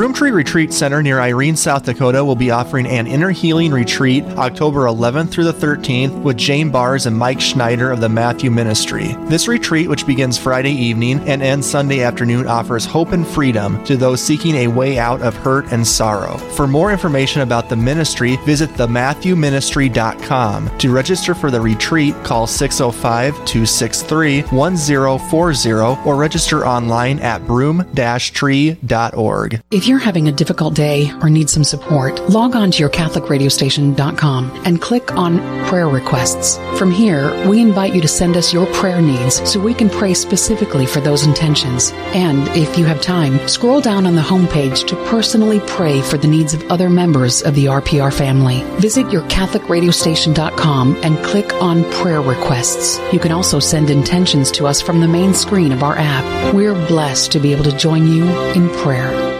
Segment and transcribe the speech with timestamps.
[0.00, 4.86] Broomtree Retreat Center near Irene, South Dakota will be offering an inner healing retreat October
[4.86, 9.14] 11th through the 13th with Jane Bars and Mike Schneider of the Matthew Ministry.
[9.26, 13.98] This retreat, which begins Friday evening and ends Sunday afternoon, offers hope and freedom to
[13.98, 16.38] those seeking a way out of hurt and sorrow.
[16.56, 20.78] For more information about the ministry, visit thematthewministry.com.
[20.78, 25.70] To register for the retreat, call 605 263 1040
[26.08, 29.60] or register online at broom-tree.org.
[29.70, 34.62] If you're having a difficult day or need some support, log on to your CatholicRadioStation.com
[34.64, 36.58] and click on Prayer Requests.
[36.78, 40.14] From here, we invite you to send us your prayer needs so we can pray
[40.14, 41.90] specifically for those intentions.
[42.14, 46.28] And if you have time, scroll down on the homepage to personally pray for the
[46.28, 48.62] needs of other members of the RPR family.
[48.78, 53.00] Visit your CatholicRadioStation.com and click on Prayer Requests.
[53.12, 56.54] You can also send intentions to us from the main screen of our app.
[56.54, 59.39] We're blessed to be able to join you in prayer.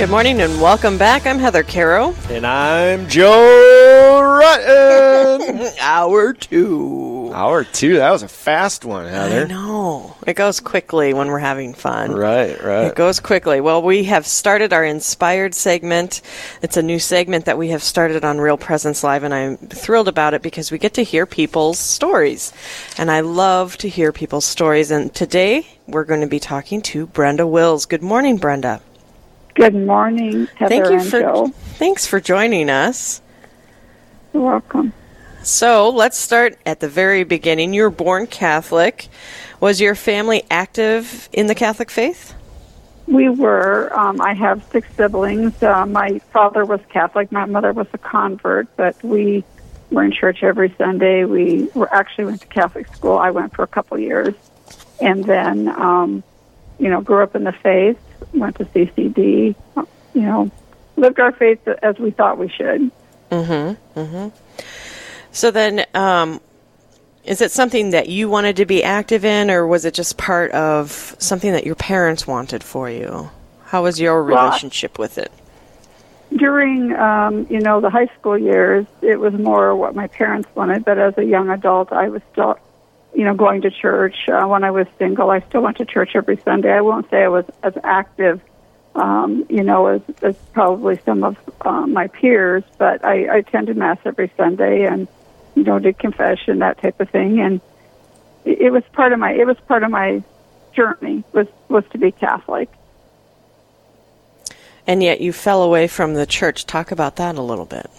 [0.00, 1.26] Good morning and welcome back.
[1.26, 2.14] I'm Heather Caro.
[2.30, 5.76] And I'm Joe Rutten.
[5.80, 7.30] Hour two.
[7.34, 7.96] Hour two.
[7.96, 9.42] That was a fast one, Heather.
[9.42, 10.16] I know.
[10.26, 12.12] It goes quickly when we're having fun.
[12.12, 12.86] Right, right.
[12.86, 13.60] It goes quickly.
[13.60, 16.22] Well, we have started our inspired segment.
[16.62, 20.08] It's a new segment that we have started on Real Presence Live, and I'm thrilled
[20.08, 22.54] about it because we get to hear people's stories.
[22.96, 24.90] And I love to hear people's stories.
[24.90, 27.84] And today we're going to be talking to Brenda Wills.
[27.84, 28.80] Good morning, Brenda.
[29.60, 31.48] Good morning, Heather Thank you and for Joe.
[31.74, 33.20] thanks for joining us.
[34.32, 34.94] You're welcome.
[35.42, 37.74] So let's start at the very beginning.
[37.74, 39.08] You were born Catholic.
[39.60, 42.32] Was your family active in the Catholic faith?
[43.06, 43.92] We were.
[43.92, 45.62] Um, I have six siblings.
[45.62, 47.30] Uh, my father was Catholic.
[47.30, 49.44] My mother was a convert, but we
[49.90, 51.26] were in church every Sunday.
[51.26, 53.18] We were actually went to Catholic school.
[53.18, 54.34] I went for a couple years,
[55.02, 56.22] and then um,
[56.78, 57.98] you know grew up in the faith.
[58.32, 59.54] Went to CCD.
[60.14, 60.50] You know,
[60.96, 62.90] lived our faith as we thought we should.
[63.30, 63.98] Mm-hmm.
[63.98, 64.28] Mm-hmm.
[65.32, 66.40] So then, um,
[67.24, 70.50] is it something that you wanted to be active in, or was it just part
[70.50, 73.30] of something that your parents wanted for you?
[73.66, 75.30] How was your Well, relationship with it?
[76.36, 80.84] during um, you know the high school years, it was more what my parents wanted.
[80.84, 82.56] But as a young adult, I was still,
[83.14, 84.28] you know, going to church.
[84.28, 86.72] Uh, when I was single, I still went to church every Sunday.
[86.72, 88.40] I won't say I was as active,
[88.94, 93.76] um, you know, as, as probably some of uh, my peers, but I, I attended
[93.76, 95.08] mass every Sunday and
[95.54, 97.40] you know did confession that type of thing.
[97.40, 97.60] And
[98.44, 100.22] it, it was part of my it was part of my
[100.72, 102.70] journey was was to be Catholic.
[104.86, 106.66] And yet you fell away from the church.
[106.66, 107.90] Talk about that a little bit.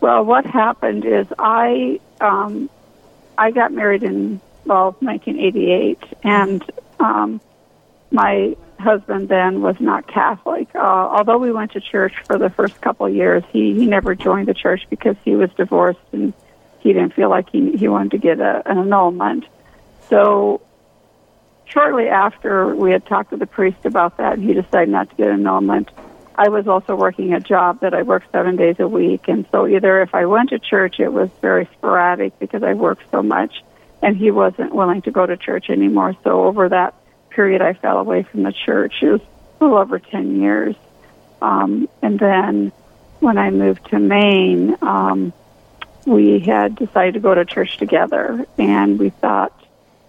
[0.00, 2.68] Well, what happened is I um,
[3.42, 6.62] I got married in well 1988, and
[7.00, 7.40] um,
[8.12, 10.68] my husband then was not Catholic.
[10.76, 14.14] Uh, although we went to church for the first couple of years, he he never
[14.14, 16.32] joined the church because he was divorced and
[16.78, 19.44] he didn't feel like he he wanted to get a, an annulment.
[20.08, 20.60] So
[21.64, 25.30] shortly after we had talked to the priest about that, he decided not to get
[25.30, 25.90] an annulment.
[26.34, 29.66] I was also working a job that I worked seven days a week, and so
[29.66, 33.62] either if I went to church, it was very sporadic because I worked so much,
[34.00, 36.16] and he wasn't willing to go to church anymore.
[36.24, 36.94] So over that
[37.30, 39.02] period I fell away from the church.
[39.02, 40.76] It was a little over 10 years.
[41.40, 42.72] Um, and then
[43.20, 45.32] when I moved to Maine, um,
[46.06, 49.52] we had decided to go to church together, and we thought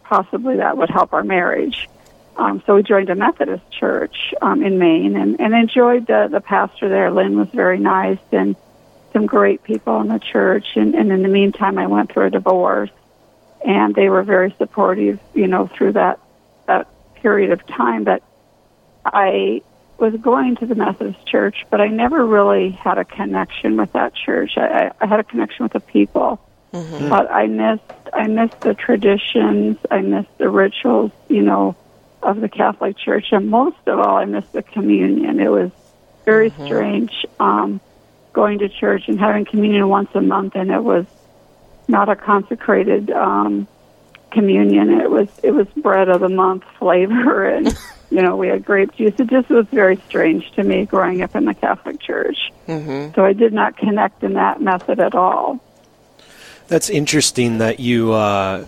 [0.03, 1.89] possibly that would help our marriage.
[2.35, 6.41] Um, so we joined a Methodist church um, in Maine and, and enjoyed the, the
[6.41, 7.12] pastor there.
[7.12, 8.56] Lynn was very nice and
[9.13, 10.75] some great people in the church.
[10.75, 12.89] And, and in the meantime, I went through a divorce,
[13.63, 16.19] and they were very supportive, you know, through that
[16.65, 18.03] that period of time.
[18.03, 18.24] But
[19.06, 19.62] I
[19.97, 24.13] was going to the Methodist church, but I never really had a connection with that
[24.15, 24.57] church.
[24.57, 26.41] I, I had a connection with the people,
[26.74, 27.09] mm-hmm.
[27.09, 29.77] but I missed I missed the traditions.
[29.89, 31.75] I missed the rituals, you know,
[32.23, 35.39] of the Catholic Church, and most of all, I missed the communion.
[35.39, 35.71] It was
[36.25, 36.65] very mm-hmm.
[36.65, 37.81] strange um,
[38.31, 41.05] going to church and having communion once a month, and it was
[41.87, 43.67] not a consecrated um,
[44.31, 44.89] communion.
[44.89, 47.77] It was it was bread of the month flavor, and
[48.09, 49.13] you know we had grape juice.
[49.19, 52.51] It just was very strange to me growing up in the Catholic Church.
[52.67, 53.13] Mm-hmm.
[53.15, 55.59] So I did not connect in that method at all.
[56.67, 58.11] That's interesting that you.
[58.11, 58.65] Uh,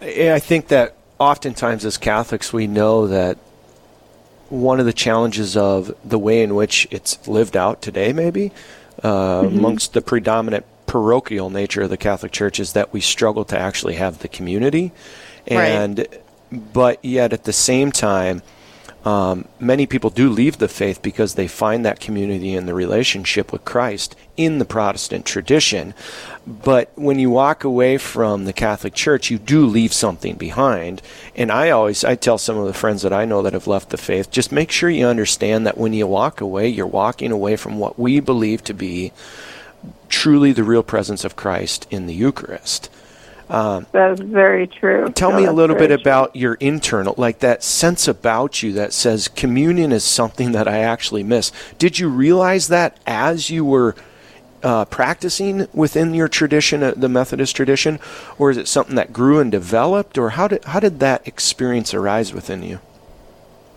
[0.00, 3.38] I think that oftentimes as Catholics we know that
[4.48, 8.52] one of the challenges of the way in which it's lived out today, maybe
[9.02, 9.58] uh, mm-hmm.
[9.58, 13.94] amongst the predominant parochial nature of the Catholic Church is that we struggle to actually
[13.94, 14.92] have the community,
[15.46, 16.72] and right.
[16.72, 18.42] but yet at the same time,
[19.04, 23.52] um, many people do leave the faith because they find that community and the relationship
[23.52, 25.92] with Christ in the Protestant tradition.
[26.46, 31.02] But when you walk away from the Catholic Church, you do leave something behind.
[31.34, 33.90] And I always I tell some of the friends that I know that have left
[33.90, 37.56] the faith, just make sure you understand that when you walk away, you're walking away
[37.56, 39.12] from what we believe to be
[40.08, 42.88] truly the real presence of Christ in the Eucharist.
[43.48, 45.10] Um, that's very true.
[45.10, 45.96] Tell no, me a little bit true.
[45.96, 50.78] about your internal, like that sense about you that says communion is something that I
[50.78, 51.52] actually miss.
[51.78, 53.94] Did you realize that as you were
[54.62, 57.98] uh, practicing within your tradition, uh, the Methodist tradition,
[58.38, 61.92] or is it something that grew and developed, or how did how did that experience
[61.92, 62.80] arise within you?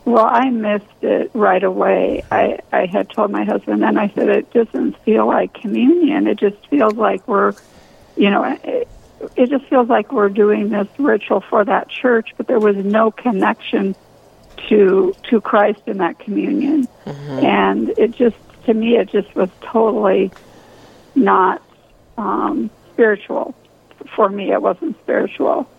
[0.05, 2.23] Well, I missed it right away.
[2.31, 6.27] I I had told my husband, and I said it doesn't feel like communion.
[6.27, 7.53] It just feels like we're,
[8.15, 8.87] you know, it,
[9.35, 13.11] it just feels like we're doing this ritual for that church, but there was no
[13.11, 13.95] connection
[14.69, 17.45] to to Christ in that communion, mm-hmm.
[17.45, 20.31] and it just to me it just was totally
[21.13, 21.61] not
[22.17, 23.55] um, spiritual.
[24.15, 25.69] For me, it wasn't spiritual.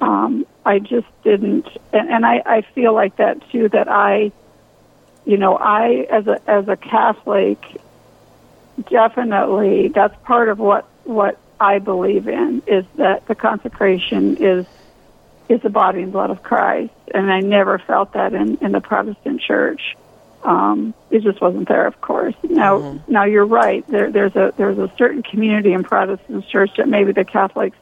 [0.00, 3.68] Um, I just didn't, and, and I, I feel like that too.
[3.68, 4.32] That I,
[5.24, 7.58] you know, I as a as a Catholic,
[8.90, 14.66] definitely that's part of what what I believe in is that the consecration is
[15.48, 18.80] is the body and blood of Christ, and I never felt that in in the
[18.80, 19.96] Protestant Church.
[20.42, 22.34] Um, it just wasn't there, of course.
[22.44, 23.12] Now, mm-hmm.
[23.12, 23.84] now you're right.
[23.88, 27.76] There, there's a there's a certain community in Protestant church that maybe the Catholics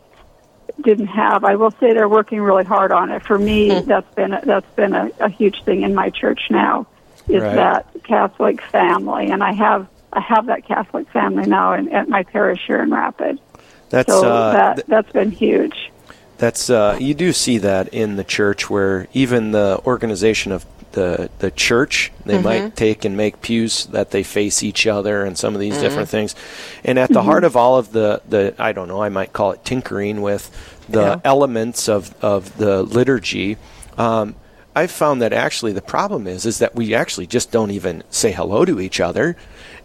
[0.80, 1.44] didn't have.
[1.44, 3.24] I will say they're working really hard on it.
[3.24, 3.88] For me, mm-hmm.
[3.88, 6.86] that's been a, that's been a, a huge thing in my church now.
[7.28, 7.54] Is right.
[7.54, 12.22] that Catholic family, and I have I have that Catholic family now in, at my
[12.22, 13.40] parish here in Rapid.
[13.94, 15.92] That's so uh, that that's been huge.
[16.38, 21.30] That's uh, you do see that in the church where even the organization of the
[21.38, 22.10] the church.
[22.24, 22.42] They mm-hmm.
[22.42, 25.82] might take and make pews that they face each other and some of these mm-hmm.
[25.82, 26.34] different things.
[26.84, 27.28] And at the mm-hmm.
[27.28, 30.50] heart of all of the the I don't know, I might call it tinkering with
[30.88, 31.20] the yeah.
[31.24, 33.58] elements of of the liturgy.
[33.96, 34.34] Um,
[34.74, 38.32] I've found that actually the problem is is that we actually just don't even say
[38.32, 39.36] hello to each other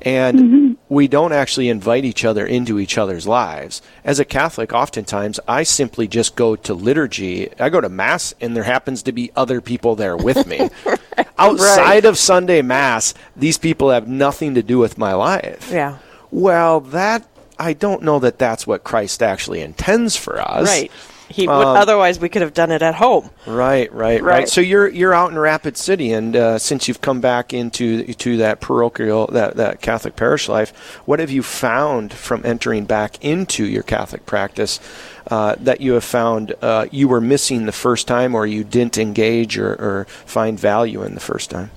[0.02, 0.74] and mm-hmm.
[0.88, 3.82] we don't actually invite each other into each other's lives.
[4.04, 7.50] As a Catholic, oftentimes I simply just go to liturgy.
[7.60, 10.70] I go to Mass, and there happens to be other people there with me.
[10.86, 11.28] right.
[11.38, 12.06] Outside right.
[12.06, 15.70] of Sunday Mass, these people have nothing to do with my life.
[15.72, 15.98] Yeah.
[16.32, 17.28] Well, that
[17.58, 20.68] I don't know that that's what Christ actually intends for us.
[20.68, 20.92] Right.
[21.30, 23.30] He would, um, otherwise, we could have done it at home.
[23.46, 24.24] Right, right, right.
[24.24, 24.50] right.
[24.50, 28.38] So you're you're out in Rapid City, and uh, since you've come back into to
[28.38, 33.64] that parochial that that Catholic parish life, what have you found from entering back into
[33.64, 34.80] your Catholic practice
[35.28, 38.98] uh, that you have found uh, you were missing the first time, or you didn't
[38.98, 41.70] engage or, or find value in the first time?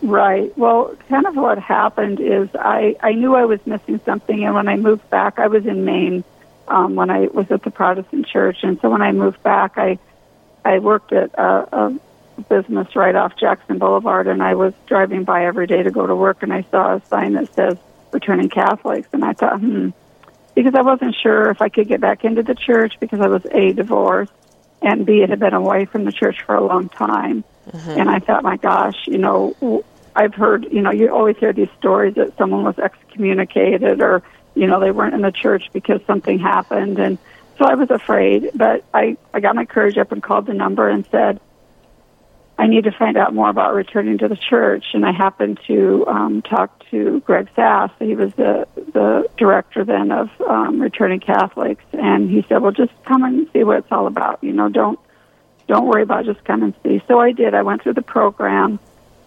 [0.00, 0.56] Right.
[0.56, 4.68] Well, kind of what happened is I I knew I was missing something, and when
[4.68, 6.24] I moved back, I was in Maine
[6.68, 8.58] um, when I was at the Protestant church.
[8.62, 9.98] And so when I moved back, I
[10.64, 12.00] I worked at a, a
[12.48, 16.14] business right off Jackson Boulevard, and I was driving by every day to go to
[16.14, 17.78] work, and I saw a sign that says
[18.12, 19.90] "Returning Catholics," and I thought, hmm,
[20.54, 23.44] because I wasn't sure if I could get back into the church because I was
[23.50, 24.32] a divorced,
[24.82, 27.44] and B, it had been away from the church for a long time.
[27.98, 31.52] And I thought, my gosh, you know, w- I've heard, you know, you always hear
[31.52, 34.22] these stories that someone was excommunicated or,
[34.56, 36.98] you know, they weren't in the church because something happened.
[36.98, 37.18] And
[37.58, 40.88] so I was afraid, but I, I got my courage up and called the number
[40.88, 41.40] and said,
[42.58, 44.86] I need to find out more about returning to the church.
[44.94, 47.90] And I happened to um, talk to Greg Sass.
[47.98, 51.84] He was the, the director then of um, Returning Catholics.
[51.92, 54.42] And he said, well, just come and see what it's all about.
[54.42, 54.98] You know, don't,
[55.66, 57.02] don't worry about it, just come and see.
[57.06, 57.52] So I did.
[57.52, 58.78] I went through the program.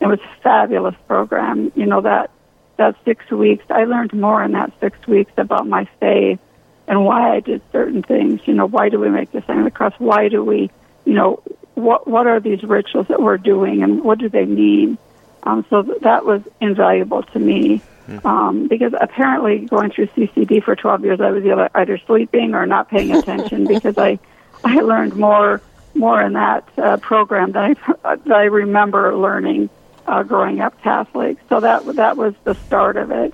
[0.02, 1.72] It was a fabulous program.
[1.76, 2.32] You know, that,
[2.80, 6.40] that six weeks, I learned more in that six weeks about my faith
[6.88, 8.42] and why I did certain things.
[8.46, 9.94] You know, why do we make the sign of the cross?
[10.00, 10.72] Why do we,
[11.06, 11.44] you know,
[11.76, 14.98] what what are these rituals that we're doing and what do they mean?
[15.44, 17.82] Um, so th- that was invaluable to me
[18.26, 22.66] um, because apparently going through CCD for 12 years, I was either, either sleeping or
[22.66, 24.20] not paying attention because I
[24.64, 25.62] I learned more
[25.96, 29.70] more in that uh, program than I that I remember learning
[30.10, 31.38] uh, growing up Catholic.
[31.48, 33.34] So that that was the start of it.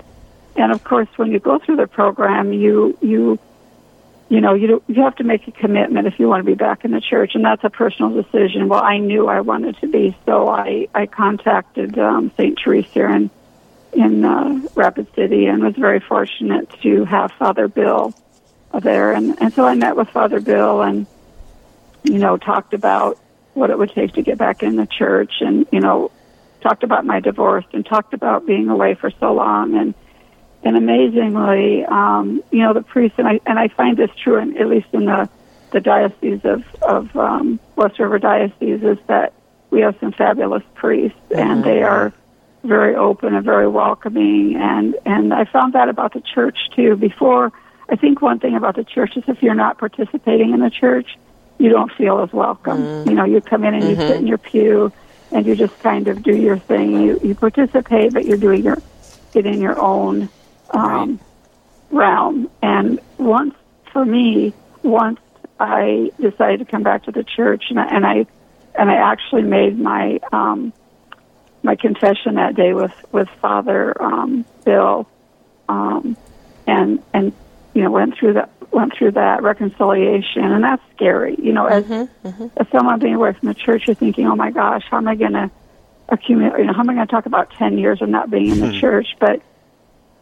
[0.56, 3.38] And of course, when you go through the program, you you
[4.28, 6.84] you know you you have to make a commitment if you want to be back
[6.84, 8.68] in the church, and that's a personal decision.
[8.68, 13.30] Well, I knew I wanted to be, so I I contacted um, Saint Therese in
[13.94, 18.12] in uh, Rapid City, and was very fortunate to have Father Bill
[18.78, 21.06] there, and and so I met with Father Bill, and
[22.02, 23.18] you know talked about
[23.54, 26.10] what it would take to get back in the church, and you know
[26.66, 29.94] talked about my divorce, and talked about being away for so long, and
[30.64, 34.56] and amazingly, um, you know, the priests, and I, and I find this true, in,
[34.56, 35.28] at least in the,
[35.70, 39.32] the diocese of, of um, West River Diocese, is that
[39.70, 42.12] we have some fabulous priests, and they are
[42.64, 44.56] very open and very welcoming.
[44.56, 46.96] And, and I found that about the church, too.
[46.96, 47.52] Before,
[47.88, 51.16] I think one thing about the church is if you're not participating in the church,
[51.58, 53.06] you don't feel as welcome.
[53.06, 54.90] You know, you come in and you sit in your pew,
[55.32, 57.00] and you just kind of do your thing.
[57.00, 58.78] You, you participate, but you're doing your,
[59.34, 60.28] it in your own
[60.70, 61.20] um,
[61.90, 62.50] realm.
[62.62, 63.54] And once,
[63.92, 64.52] for me,
[64.82, 65.20] once
[65.58, 68.26] I decided to come back to the church, and I and I,
[68.74, 70.72] and I actually made my um,
[71.62, 75.08] my confession that day with with Father um, Bill,
[75.68, 76.16] um,
[76.66, 77.32] and and
[77.74, 81.36] you know went through that went through that reconciliation, and that's scary.
[81.40, 82.46] You know, as mm-hmm, mm-hmm.
[82.56, 85.14] as someone being away from the church, you're thinking, oh my gosh, how am I
[85.14, 85.50] going to
[86.08, 86.58] accumulate?
[86.58, 88.60] You know, how am I going to talk about ten years of not being in
[88.60, 88.78] the hmm.
[88.78, 89.16] church?
[89.18, 89.42] But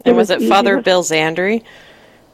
[0.04, 1.62] And was it easy Father Bill Zandri?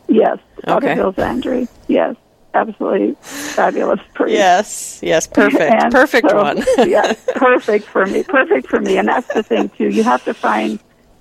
[0.08, 0.94] Yes, Father Okay.
[0.96, 1.68] Bill Zandri.
[1.86, 2.16] Yes,
[2.54, 4.32] absolutely fabulous priest.
[4.32, 6.64] Yes, yes, perfect, And perfect so- one.
[6.88, 8.24] yeah, perfect for me.
[8.24, 8.96] Perfect for me.
[8.96, 9.88] And that's the thing too.
[9.88, 10.80] You have to find,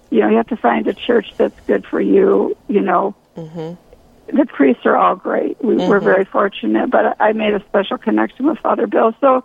[0.09, 2.57] you know, you have to find a church that's good for you.
[2.67, 3.75] You know, mm-hmm.
[4.33, 5.63] The priests are all great.
[5.63, 9.15] We, We're very fortunate, but I made a special connection with Father Bill.
[9.21, 9.43] So,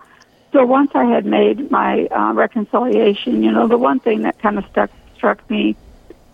[0.53, 4.59] so once I had made my uh, reconciliation, you know, the one thing that kind
[4.59, 5.77] of stuck struck me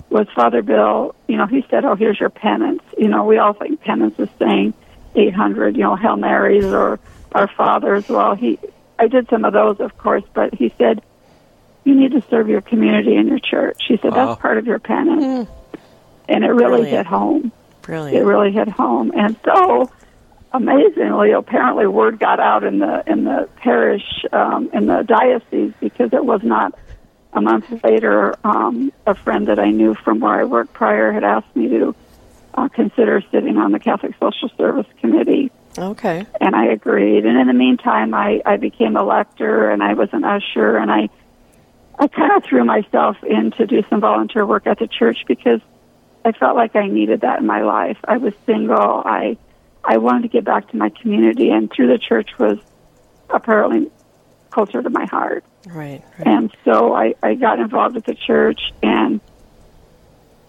[0.09, 1.15] was Father Bill.
[1.29, 4.29] You know, he said, "Oh, here's your penance." You know, we all think penance is
[4.39, 4.75] saying
[5.15, 6.99] 800, you know, Hail Marys or
[7.33, 8.09] Our Fathers.
[8.09, 8.59] Well, he,
[8.99, 11.03] I did some of those, of course, but he said,
[11.85, 14.27] "You need to serve your community and your church." He said, Wow.
[14.27, 15.49] "That's part of your penance,"
[16.29, 16.89] and it really Brilliant.
[16.89, 17.53] hit home
[18.17, 19.13] it really hit home.
[19.15, 19.91] And so,
[20.53, 26.13] amazingly, apparently, word got out in the in the parish um, in the diocese because
[26.13, 26.79] it was not
[27.33, 28.37] a month later.
[28.45, 31.95] Um, a friend that I knew from where I worked prior had asked me to
[32.55, 36.27] uh, consider sitting on the Catholic Social Service Committee Okay.
[36.41, 37.25] and I agreed.
[37.25, 40.91] And in the meantime, I, I became a lector and I was an usher and
[40.91, 41.09] I,
[41.99, 45.61] I kind of threw myself in to do some volunteer work at the church because
[46.25, 47.99] I felt like I needed that in my life.
[48.05, 48.77] I was single.
[48.77, 49.37] I,
[49.83, 52.59] I wanted to get back to my community and through the church was
[53.31, 53.91] apparently
[54.51, 55.45] closer to my heart.
[55.67, 56.03] Right.
[56.19, 56.27] right.
[56.27, 59.21] And so I, I got involved with the church, and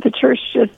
[0.02, 0.74] the church just,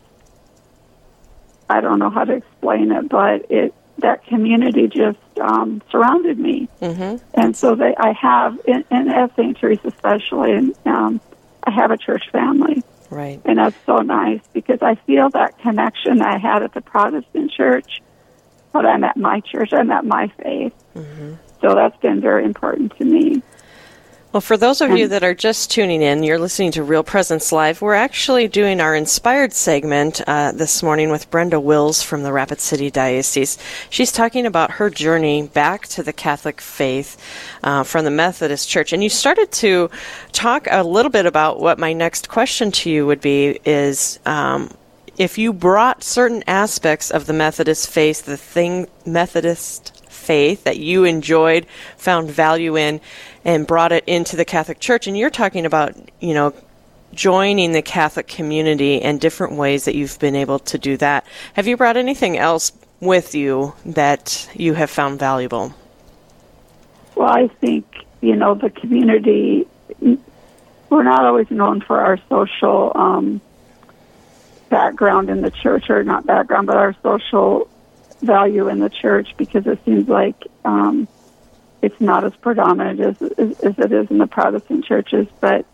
[1.69, 6.67] I don't know how to explain it, but it that community just um, surrounded me.
[6.81, 7.23] Mm-hmm.
[7.39, 9.57] And so they, I have, in, in at St.
[9.59, 11.21] Therese especially, and um,
[11.63, 12.83] I have a church family.
[13.13, 13.41] Right.
[13.45, 18.01] And that's so nice because I feel that connection I had at the Protestant church,
[18.71, 20.73] but I'm at my church, I'm at my faith.
[20.95, 21.35] Mm-hmm.
[21.61, 23.43] So that's been very important to me.
[24.33, 27.51] Well, for those of you that are just tuning in, you're listening to Real Presence
[27.51, 27.83] Live.
[27.83, 32.59] We're actually doing our inspired segment uh, this morning with Brenda Wills from the Rapid
[32.59, 33.59] City Diocese.
[33.91, 37.15] She's talking about her journey back to the Catholic faith
[37.63, 38.91] uh, from the Methodist Church.
[38.91, 39.91] And you started to
[40.31, 44.71] talk a little bit about what my next question to you would be is um,
[45.15, 49.92] if you brought certain aspects of the Methodist faith, the thing Methodist
[50.23, 51.65] faith that you enjoyed,
[51.97, 53.01] found value in,
[53.45, 55.07] and brought it into the Catholic Church.
[55.07, 56.53] And you're talking about, you know,
[57.13, 61.25] joining the Catholic community and different ways that you've been able to do that.
[61.53, 65.73] Have you brought anything else with you that you have found valuable?
[67.15, 67.85] Well, I think,
[68.21, 69.67] you know, the community,
[70.89, 73.41] we're not always known for our social um,
[74.69, 77.69] background in the church, or not background, but our social
[78.23, 81.07] value in the church because it seems like um,
[81.81, 85.27] it's not as predominant as, as, as it is in the Protestant churches.
[85.39, 85.65] But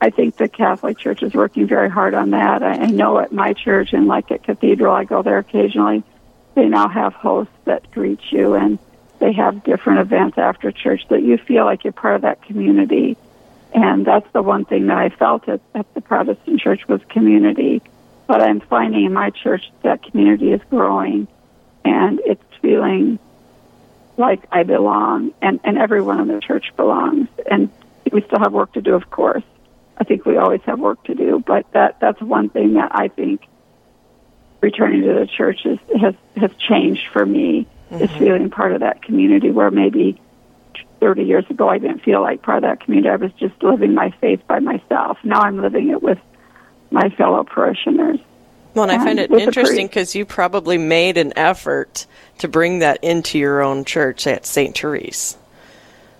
[0.00, 2.62] I think the Catholic Church is working very hard on that.
[2.62, 6.02] I, I know at my church and like at Cathedral, I go there occasionally.
[6.54, 8.78] They now have hosts that greet you and
[9.20, 13.16] they have different events after church that you feel like you're part of that community.
[13.72, 17.80] And that's the one thing that I felt at, at the Protestant church was community.
[18.26, 21.28] But I'm finding in my church that community is growing
[21.84, 23.18] and it's feeling
[24.16, 27.28] like I belong and, and everyone in the church belongs.
[27.50, 27.70] And
[28.10, 29.42] we still have work to do, of course.
[29.96, 33.08] I think we always have work to do, but that, that's one thing that I
[33.08, 33.46] think
[34.60, 38.02] returning to the church is, has, has changed for me mm-hmm.
[38.02, 40.20] is feeling part of that community where maybe
[41.00, 43.10] 30 years ago I didn't feel like part of that community.
[43.10, 45.18] I was just living my faith by myself.
[45.24, 46.18] Now I'm living it with
[46.90, 48.20] my fellow parishioners.
[48.74, 52.06] Well, and I find it interesting because you probably made an effort
[52.38, 54.76] to bring that into your own church at St.
[54.76, 55.36] Therese.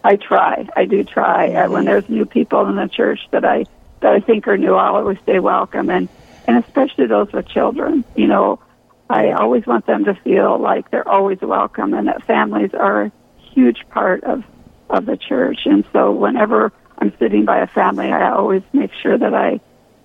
[0.04, 0.68] I try.
[0.76, 1.48] I do try.
[1.48, 1.72] Mm-hmm.
[1.72, 3.64] When there's new people in the church that I
[4.00, 6.08] that I think are new, I'll always stay welcome, and
[6.46, 8.04] and especially those with children.
[8.16, 8.60] You know,
[9.08, 13.12] I always want them to feel like they're always welcome, and that families are a
[13.54, 14.44] huge part of
[14.90, 15.60] of the church.
[15.64, 19.60] And so, whenever I'm sitting by a family, I always make sure that I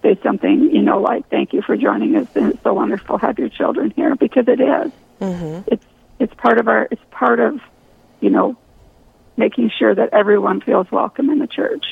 [0.08, 3.26] say something, you know, like "Thank you for joining us," and it's so wonderful to
[3.26, 4.92] have your children here because it is.
[5.20, 5.62] Mm-hmm.
[5.68, 5.86] It's
[6.20, 7.60] it's part of our it's part of
[8.22, 8.58] you know
[9.36, 11.86] making sure that everyone feels welcome in the church.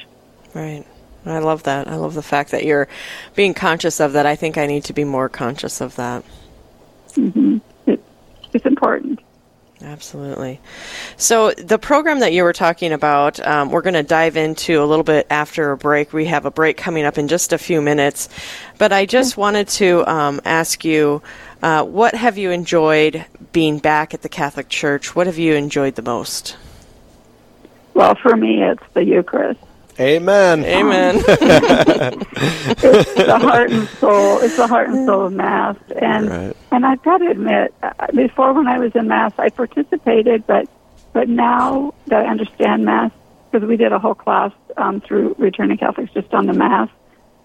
[0.53, 0.85] Right.
[1.25, 1.87] I love that.
[1.87, 2.87] I love the fact that you're
[3.33, 4.25] being conscious of that.
[4.25, 6.23] I think I need to be more conscious of that.
[7.13, 7.57] Mm-hmm.
[7.87, 8.03] It,
[8.53, 9.14] it's important.
[9.85, 10.59] Absolutely.
[11.15, 14.85] So, the program that you were talking about, um, we're going to dive into a
[14.85, 16.11] little bit after a break.
[16.11, 18.27] We have a break coming up in just a few minutes.
[18.79, 21.21] But I just wanted to um, ask you
[21.61, 25.15] uh, what have you enjoyed being back at the Catholic Church?
[25.15, 26.57] What have you enjoyed the most?
[27.93, 29.61] Well, for me, it's the Eucharist.
[29.99, 30.65] Amen.
[30.65, 31.15] Amen.
[31.27, 34.39] it's the heart and soul.
[34.39, 36.57] It's the heart and soul of Mass, and right.
[36.71, 40.67] and I've got to admit, uh, before when I was in Mass, I participated, but
[41.13, 43.11] but now that I understand Mass,
[43.49, 46.89] because we did a whole class um, through Returning Catholics just on the Mass,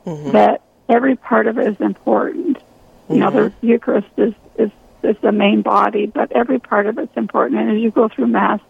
[0.05, 0.33] mm-hmm.
[0.33, 2.57] that every part of it is important.
[2.57, 3.15] Mm-hmm.
[3.15, 3.67] You know, the mm-hmm.
[3.67, 4.71] Eucharist is is
[5.05, 7.61] is the main body, but every part of it's important.
[7.61, 8.61] And as you go through Mass,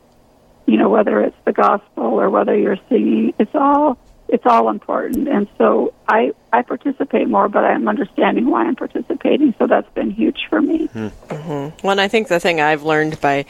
[0.70, 5.26] you know, whether it's the gospel or whether you're singing, it's all it's all important.
[5.26, 9.52] And so I I participate more, but I'm understanding why I'm participating.
[9.58, 10.86] So that's been huge for me.
[10.86, 11.08] Hmm.
[11.26, 11.84] Mm-hmm.
[11.84, 13.46] Well, and I think the thing I've learned by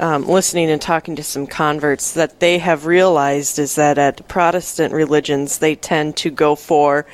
[0.00, 4.94] um, listening and talking to some converts that they have realized is that at Protestant
[4.94, 7.04] religions they tend to go for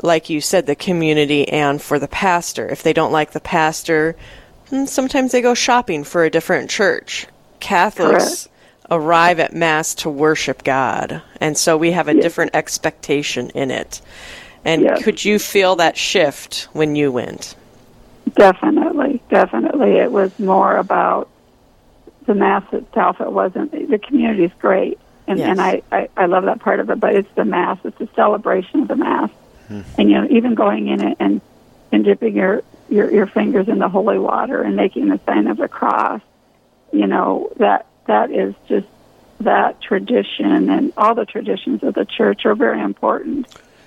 [0.00, 2.68] like you said, the community and for the pastor.
[2.68, 4.16] If they don't like the pastor,
[4.70, 7.26] hmm, sometimes they go shopping for a different church.
[7.58, 8.57] Catholics Correct
[8.90, 11.22] arrive at Mass to worship God.
[11.40, 12.22] And so we have a yes.
[12.22, 14.00] different expectation in it.
[14.64, 15.02] And yes.
[15.02, 17.54] could you feel that shift when you went?
[18.34, 19.92] Definitely, definitely.
[19.92, 21.28] It was more about
[22.26, 23.20] the Mass itself.
[23.20, 24.98] It wasn't, the community is great.
[25.26, 25.50] And, yes.
[25.50, 27.78] and I, I, I love that part of it, but it's the Mass.
[27.84, 29.30] It's the celebration of the Mass.
[29.68, 29.80] Hmm.
[29.98, 31.40] And, you know, even going in it and,
[31.92, 35.58] and dipping your, your, your fingers in the holy water and making the sign of
[35.58, 36.22] the cross,
[36.92, 38.86] you know, that that is just
[39.40, 43.46] that tradition and all the traditions of the church are very important.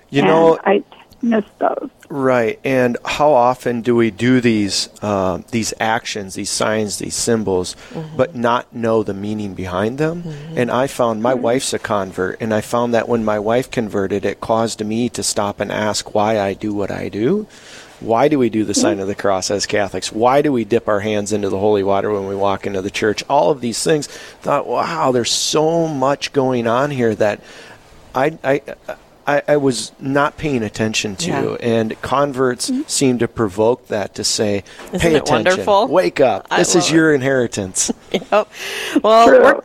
[0.09, 0.83] You know, I
[1.21, 1.89] miss those.
[2.09, 7.75] Right, and how often do we do these uh, these actions, these signs, these symbols,
[7.93, 8.17] mm-hmm.
[8.17, 10.23] but not know the meaning behind them?
[10.23, 10.57] Mm-hmm.
[10.57, 11.43] And I found my mm-hmm.
[11.43, 15.23] wife's a convert, and I found that when my wife converted, it caused me to
[15.23, 17.47] stop and ask why I do what I do.
[18.01, 20.11] Why do we do the sign of the cross as Catholics?
[20.11, 22.89] Why do we dip our hands into the holy water when we walk into the
[22.91, 23.23] church?
[23.29, 24.07] All of these things.
[24.07, 27.41] Thought, wow, there's so much going on here that
[28.15, 28.61] I, I,
[29.27, 31.57] I, I was not paying attention to, yeah.
[31.61, 32.81] and converts mm-hmm.
[32.87, 35.87] seem to provoke that to say, Isn't "Pay attention, wonderful?
[35.87, 36.49] wake up!
[36.49, 38.49] This is your inheritance." yep.
[39.03, 39.63] Well,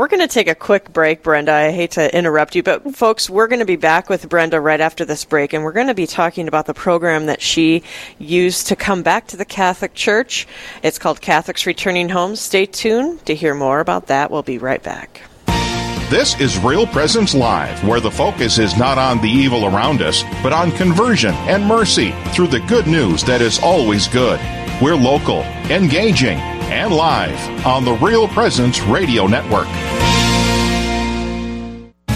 [0.00, 1.52] we're, going to take a quick break, Brenda.
[1.52, 4.80] I hate to interrupt you, but folks, we're going to be back with Brenda right
[4.80, 7.82] after this break, and we're going to be talking about the program that she
[8.18, 10.48] used to come back to the Catholic Church.
[10.82, 12.34] It's called Catholics Returning Home.
[12.34, 14.30] Stay tuned to hear more about that.
[14.30, 15.20] We'll be right back.
[16.08, 20.24] This is Real Presence Live, where the focus is not on the evil around us,
[20.42, 24.40] but on conversion and mercy through the good news that is always good.
[24.80, 26.38] We're local, engaging,
[26.70, 29.66] and live on the Real Presence Radio Network.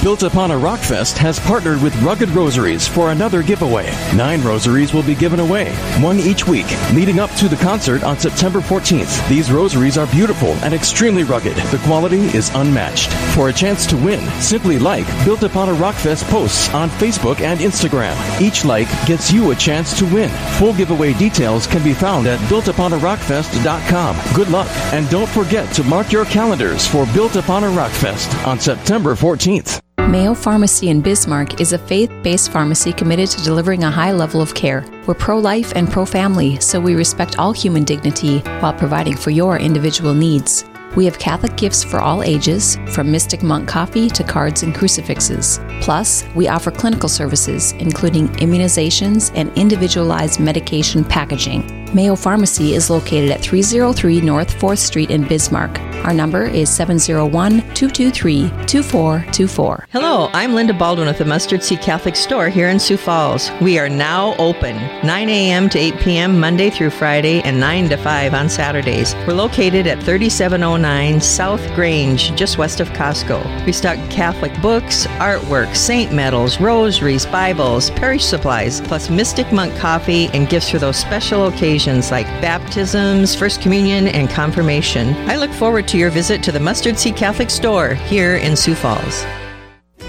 [0.04, 3.90] Built Upon a Rockfest has partnered with Rugged Rosaries for another giveaway.
[4.14, 8.18] Nine rosaries will be given away, one each week, leading up to the concert on
[8.18, 9.26] September 14th.
[9.30, 11.56] These rosaries are beautiful and extremely rugged.
[11.56, 13.10] The quality is unmatched.
[13.34, 17.60] For a chance to win, simply like Built Upon a Rockfest posts on Facebook and
[17.60, 18.14] Instagram.
[18.42, 20.28] Each like gets you a chance to win.
[20.58, 24.34] Full giveaway details can be found at builtuponarockfest.com.
[24.34, 28.60] Good luck, and don't forget to mark your calendars for Built Upon a Rockfest on
[28.60, 29.80] September 14th.
[30.08, 34.42] Mayo Pharmacy in Bismarck is a faith based pharmacy committed to delivering a high level
[34.42, 34.84] of care.
[35.06, 39.30] We're pro life and pro family, so we respect all human dignity while providing for
[39.30, 40.66] your individual needs.
[40.94, 45.58] We have Catholic gifts for all ages, from Mystic Monk coffee to cards and crucifixes.
[45.80, 51.83] Plus, we offer clinical services, including immunizations and individualized medication packaging.
[51.94, 55.78] Mayo Pharmacy is located at 303 North 4th Street in Bismarck.
[56.04, 59.86] Our number is 701 223 2424.
[59.92, 63.50] Hello, I'm Linda Baldwin with the Mustard Seed Catholic Store here in Sioux Falls.
[63.62, 64.76] We are now open
[65.06, 65.68] 9 a.m.
[65.70, 66.40] to 8 p.m.
[66.40, 69.14] Monday through Friday and 9 to 5 on Saturdays.
[69.26, 73.64] We're located at 3709 South Grange, just west of Costco.
[73.64, 80.26] We stock Catholic books, artwork, saint medals, rosaries, Bibles, parish supplies, plus Mystic Monk coffee
[80.34, 85.14] and gifts for those special occasions like baptisms, First Communion, and confirmation.
[85.28, 88.74] I look forward to your visit to the Mustard Seed Catholic Store here in Sioux
[88.74, 89.24] Falls.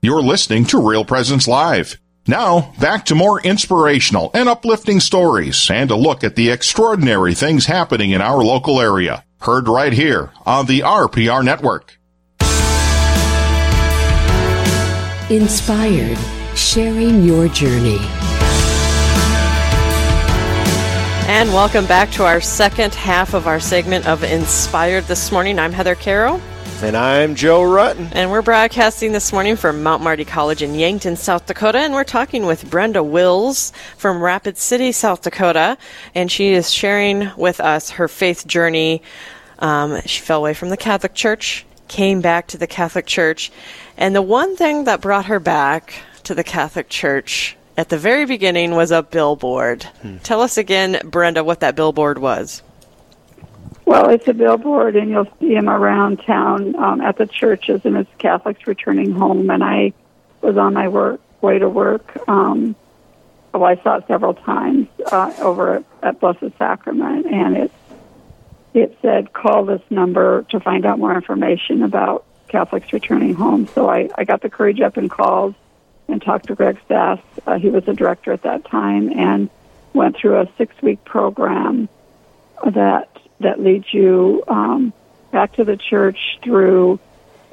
[0.00, 1.98] You're listening to Real Presence Live.
[2.24, 7.66] Now, back to more inspirational and uplifting stories and a look at the extraordinary things
[7.66, 9.24] happening in our local area.
[9.40, 11.98] Heard right here on the RPR Network.
[15.30, 16.18] Inspired,
[16.56, 17.98] sharing your journey.
[21.26, 25.58] And welcome back to our second half of our segment of Inspired this morning.
[25.58, 26.40] I'm Heather Caro.
[26.80, 28.08] And I'm Joe Rutten.
[28.12, 31.78] And we're broadcasting this morning from Mount Marty College in Yankton, South Dakota.
[31.78, 35.76] And we're talking with Brenda Wills from Rapid City, South Dakota.
[36.14, 39.02] And she is sharing with us her faith journey.
[39.58, 43.50] Um, she fell away from the Catholic Church, came back to the Catholic Church.
[43.96, 48.24] And the one thing that brought her back to the Catholic Church at the very
[48.24, 49.82] beginning was a billboard.
[50.02, 50.18] Hmm.
[50.18, 52.62] Tell us again, Brenda, what that billboard was.
[53.88, 57.96] Well, it's a billboard, and you'll see them around town um, at the churches, and
[57.96, 59.48] it's Catholics returning home.
[59.48, 59.94] And I
[60.42, 62.28] was on my work way to work.
[62.28, 62.76] Um,
[63.54, 67.72] well, I saw it several times uh, over at, Blessed Sacrament, and it
[68.74, 73.68] it said call this number to find out more information about Catholics returning home.
[73.68, 75.54] So I, I got the courage up and called
[76.08, 77.20] and talked to Greg Stass.
[77.46, 79.48] Uh, he was the director at that time, and
[79.94, 81.88] went through a six week program
[82.66, 83.08] that
[83.40, 84.92] that leads you um,
[85.30, 86.98] back to the church through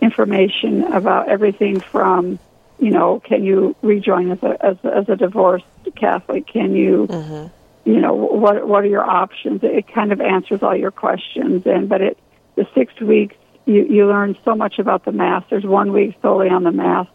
[0.02, 2.40] information about everything from,
[2.80, 6.48] you know, can you rejoin as a as, as a divorced Catholic?
[6.48, 7.90] Can you, mm-hmm.
[7.90, 9.62] you know, what what are your options?
[9.64, 11.64] It kind of answers all your questions.
[11.66, 12.18] And but it
[12.56, 15.44] the six weeks you you learn so much about the mass.
[15.50, 17.08] There's one week solely on the mass.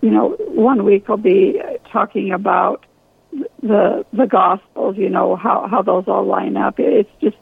[0.00, 2.84] You know, one week will be talking about
[3.62, 4.96] the the gospels.
[4.96, 6.78] You know how how those all line up.
[6.78, 7.36] It's just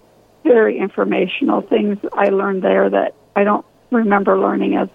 [0.47, 4.89] very informational things I learned there that I don't remember learning as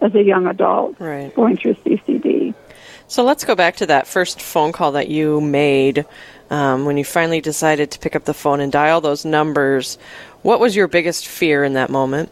[0.00, 1.34] as a young adult right.
[1.34, 2.54] going through CCD.
[3.08, 6.04] So let's go back to that first phone call that you made
[6.50, 9.98] um, when you finally decided to pick up the phone and dial those numbers.
[10.42, 12.30] What was your biggest fear in that moment?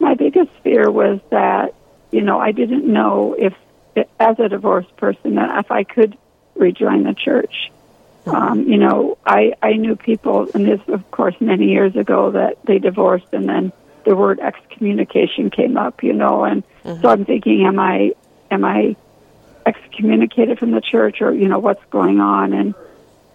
[0.00, 1.74] My biggest fear was that
[2.10, 3.54] you know I didn't know if,
[4.18, 6.16] as a divorced person, that if I could
[6.54, 7.70] rejoin the church.
[8.34, 12.58] Um, you know, I I knew people, and this of course many years ago that
[12.64, 13.72] they divorced and then
[14.04, 17.00] the word excommunication came up, you know, and mm-hmm.
[17.00, 18.12] so I'm thinking, am I
[18.50, 18.96] am I
[19.66, 22.52] excommunicated from the church, or you know, what's going on?
[22.52, 22.74] And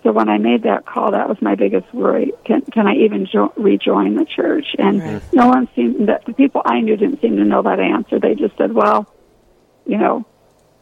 [0.02, 2.34] so when I made that call, that was my biggest worry.
[2.46, 4.76] Can can I even jo- rejoin the church?
[4.78, 5.22] And right.
[5.34, 8.20] no one seemed that the people I knew didn't seem to know that answer.
[8.20, 9.08] They just said, well,
[9.86, 10.26] you know,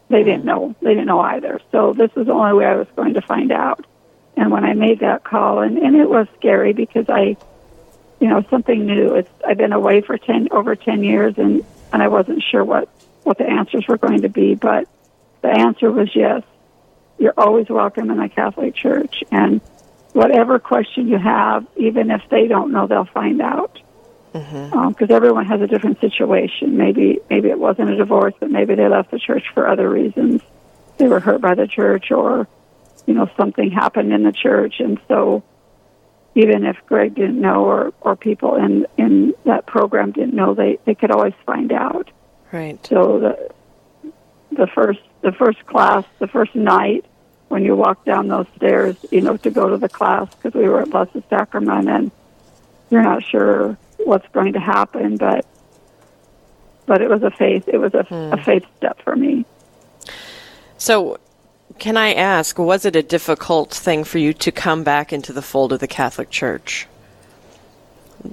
[0.08, 0.74] they didn't know.
[0.80, 1.60] They didn't know either.
[1.70, 3.86] So this was the only way I was going to find out.
[4.36, 7.36] And when I made that call, and and it was scary because I,
[8.20, 9.14] you know, something new.
[9.14, 12.88] It's I've been away for ten over ten years, and and I wasn't sure what
[13.24, 14.88] what the answers were going to be, but
[15.42, 16.42] the answer was yes
[17.22, 19.22] you're always welcome in the Catholic Church.
[19.30, 19.60] And
[20.12, 23.80] whatever question you have, even if they don't know, they'll find out.
[24.32, 24.78] Because mm-hmm.
[24.78, 26.76] um, everyone has a different situation.
[26.76, 30.42] Maybe maybe it wasn't a divorce, but maybe they left the church for other reasons.
[30.96, 32.48] They were hurt by the church, or
[33.06, 35.42] you know something happened in the church, and so
[36.34, 40.78] even if Greg didn't know, or or people in in that program didn't know, they
[40.84, 42.10] they could always find out.
[42.52, 42.84] Right.
[42.86, 43.50] So the
[44.50, 47.04] the first the first class, the first night,
[47.48, 50.68] when you walk down those stairs, you know, to go to the class because we
[50.68, 52.10] were at Blessed Sacrament and
[52.90, 55.46] you're not sure what's going to happen, but
[56.86, 57.68] but it was a faith.
[57.68, 58.32] It was a, hmm.
[58.32, 59.44] a faith step for me.
[60.76, 61.18] So,
[61.78, 65.42] can I ask, was it a difficult thing for you to come back into the
[65.42, 66.86] fold of the Catholic Church?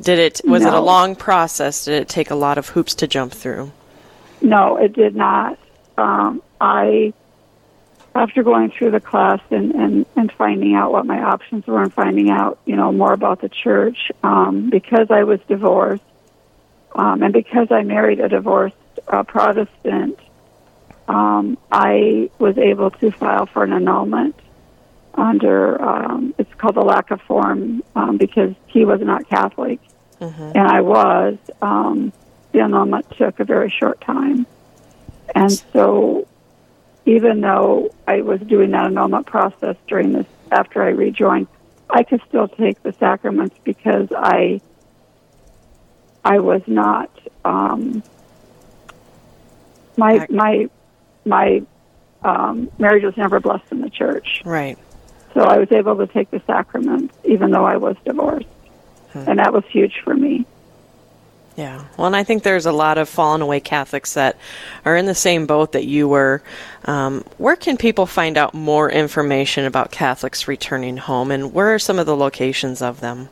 [0.01, 0.67] Did it was no.
[0.67, 1.85] it a long process?
[1.85, 3.71] Did it take a lot of hoops to jump through?
[4.41, 5.57] No, it did not.
[5.97, 7.13] Um, I
[8.15, 11.93] after going through the class and, and, and finding out what my options were and
[11.93, 16.03] finding out, you know, more about the church, um, because I was divorced,
[16.95, 18.75] um, and because I married a divorced
[19.07, 20.19] uh, Protestant,
[21.09, 24.35] um, I was able to file for an annulment
[25.15, 29.79] under, um, it's called the lack of form, um, because he was not Catholic,
[30.21, 30.51] mm-hmm.
[30.55, 31.37] and I was.
[31.61, 32.13] Um,
[32.51, 34.45] the annulment took a very short time.
[35.35, 36.27] And so
[37.05, 41.47] even though I was doing that annulment process during this after I rejoined,
[41.89, 44.61] I could still take the sacraments because I
[46.23, 47.09] I was not
[47.45, 48.03] um,
[49.97, 50.69] my my
[51.25, 51.61] my
[52.23, 54.41] um, marriage was never blessed in the church.
[54.45, 54.77] Right.
[55.33, 58.47] So I was able to take the sacrament, even though I was divorced,
[59.11, 59.23] hmm.
[59.27, 60.45] and that was huge for me.
[61.55, 61.83] Yeah.
[61.97, 64.37] Well, and I think there's a lot of fallen away Catholics that
[64.85, 66.41] are in the same boat that you were.
[66.85, 71.79] Um, where can people find out more information about Catholics returning home, and where are
[71.79, 73.27] some of the locations of them?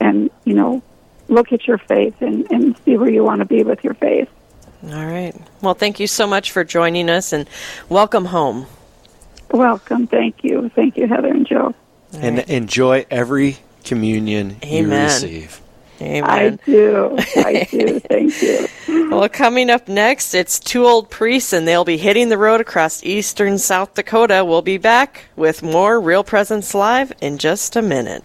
[0.00, 0.82] and, you know,
[1.28, 4.28] look at your faith and, and see where you want to be with your faith.
[4.84, 5.34] All right.
[5.60, 7.48] Well, thank you so much for joining us and
[7.88, 8.66] welcome home.
[9.50, 10.06] Welcome.
[10.06, 10.70] Thank you.
[10.74, 11.74] Thank you, Heather and Joe.
[12.12, 14.90] And enjoy every communion Amen.
[14.90, 15.60] you receive.
[16.00, 16.24] Amen.
[16.24, 17.16] I do.
[17.36, 18.00] I do.
[18.08, 18.68] Thank you.
[19.10, 23.04] Well, coming up next, it's two old priests, and they'll be hitting the road across
[23.04, 24.44] eastern South Dakota.
[24.44, 28.24] We'll be back with more Real Presence Live in just a minute.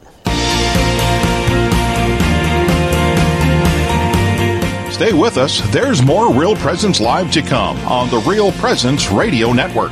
[4.96, 5.60] Stay with us.
[5.74, 9.92] There's more Real Presence Live to come on the Real Presence Radio Network.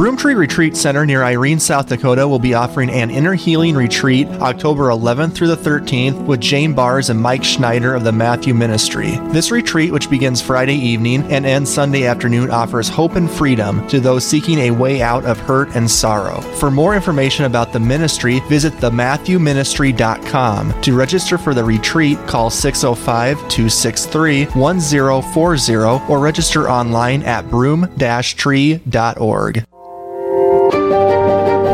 [0.00, 4.84] Broomtree Retreat Center near Irene, South Dakota will be offering an inner healing retreat October
[4.84, 9.18] 11th through the 13th with Jane Bars and Mike Schneider of the Matthew Ministry.
[9.28, 14.00] This retreat, which begins Friday evening and ends Sunday afternoon, offers hope and freedom to
[14.00, 16.40] those seeking a way out of hurt and sorrow.
[16.40, 20.80] For more information about the ministry, visit thematthewministry.com.
[20.80, 25.74] To register for the retreat, call 605 263 1040
[26.10, 29.59] or register online at broom-tree.org.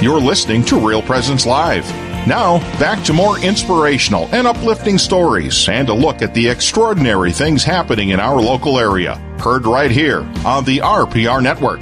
[0.00, 1.84] You're listening to Real Presence Live.
[2.24, 7.64] Now, back to more inspirational and uplifting stories and a look at the extraordinary things
[7.64, 9.16] happening in our local area.
[9.40, 11.80] Heard right here on the RPR Network.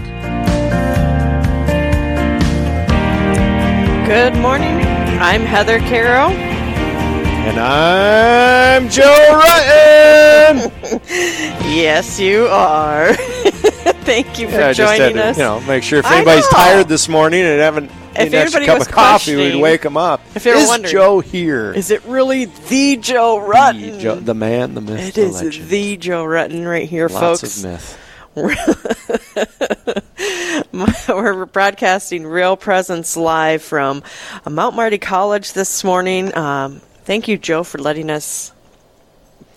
[4.09, 4.79] Good morning.
[5.21, 6.31] I'm Heather Caro.
[6.31, 10.73] And I'm Joe Rutten.
[11.77, 13.13] yes, you are.
[14.07, 15.37] Thank you for Yeah, I just had joining to, us.
[15.37, 18.87] You know, make sure if anybody's tired this morning and haven't If anybody cup was
[18.89, 20.21] of coffee, we'd wake them up.
[20.35, 21.73] If you're is wondering, Joe here?
[21.73, 23.93] Is it really the Joe Rutten?
[23.93, 25.69] The, Joe, the man, the myth, It the is legend.
[25.69, 27.65] the Joe Rutten right here, Lots folks.
[27.65, 27.99] of myth.
[31.09, 34.03] We're broadcasting Real Presence live from
[34.49, 36.37] Mount Marty College this morning.
[36.37, 38.53] Um, thank you, Joe, for letting us,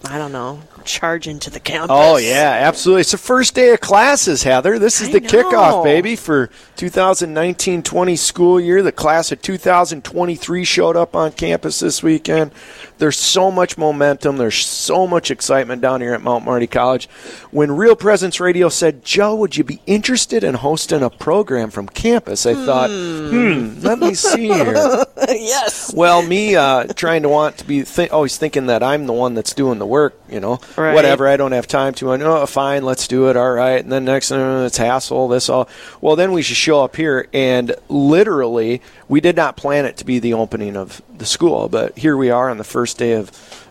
[0.06, 1.92] I don't know, charge into the campus.
[1.92, 3.02] Oh yeah, absolutely.
[3.02, 4.78] It's the first day of classes, Heather.
[4.80, 5.30] This is I the know.
[5.30, 8.82] kickoff, baby, for 2019-20 school year.
[8.82, 12.52] The class of 2023 showed up on campus this weekend.
[12.98, 14.38] There's so much momentum.
[14.38, 17.08] There's so much excitement down here at Mount Marty College.
[17.52, 21.88] When Real Presence Radio said, "Joe, would you be interested in hosting a program from
[21.88, 24.74] campus?" I thought, "Hmm, let me see here."
[25.30, 25.94] yes.
[25.94, 29.34] Well, me uh, trying to want to be th- always thinking that I'm the one
[29.34, 30.94] that's doing the work, you know, Right.
[30.94, 31.28] whatever.
[31.28, 32.18] I don't have time to.
[32.18, 33.36] Know, oh, fine, let's do it.
[33.36, 35.28] All right, and then next thing uh, it's hassle.
[35.28, 35.68] This all.
[36.00, 40.06] Well, then we should show up here, and literally, we did not plan it to
[40.06, 43.30] be the opening of the school, but here we are on the first day of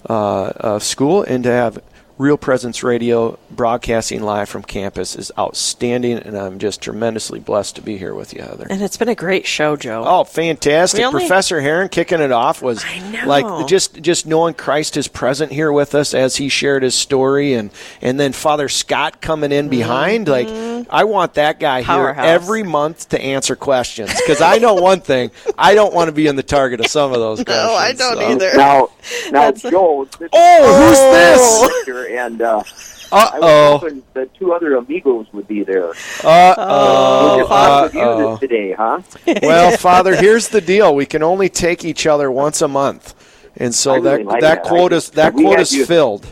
[0.09, 1.83] uh, of school, and to have.
[2.19, 7.81] Real Presence Radio broadcasting live from campus is outstanding, and I'm just tremendously blessed to
[7.83, 8.67] be here with you, Heather.
[8.69, 10.03] And it's been a great show, Joe.
[10.05, 10.99] Oh, fantastic!
[10.99, 12.85] We only- Professor Heron kicking it off was
[13.25, 17.55] like just just knowing Christ is present here with us as he shared his story,
[17.55, 17.71] and
[18.03, 20.27] and then Father Scott coming in behind.
[20.27, 20.49] Like
[20.91, 21.87] I want that guy Mm-hmm.
[21.87, 22.25] Powerhouse.
[22.25, 26.13] here every month to answer questions because I know one thing: I don't want to
[26.13, 27.49] be in the target of some of those questions.
[27.69, 28.29] No, I don't so.
[28.31, 28.57] either.
[28.57, 28.89] Now,
[29.31, 30.09] now, Joe.
[30.19, 32.08] This Oh, who's this?
[32.09, 32.63] Victor, And uh,
[33.11, 33.73] I Uh-oh.
[33.73, 35.91] was hoping the two other amigos would be there.
[36.25, 37.39] Uh We'll oh.
[37.39, 38.37] just talk Uh-oh.
[38.39, 39.01] today, huh?
[39.43, 43.15] well, Father, here's the deal: we can only take each other once a month,
[43.57, 44.69] and so really that like that that.
[44.69, 46.27] quota's I- that we had quota's you- filled.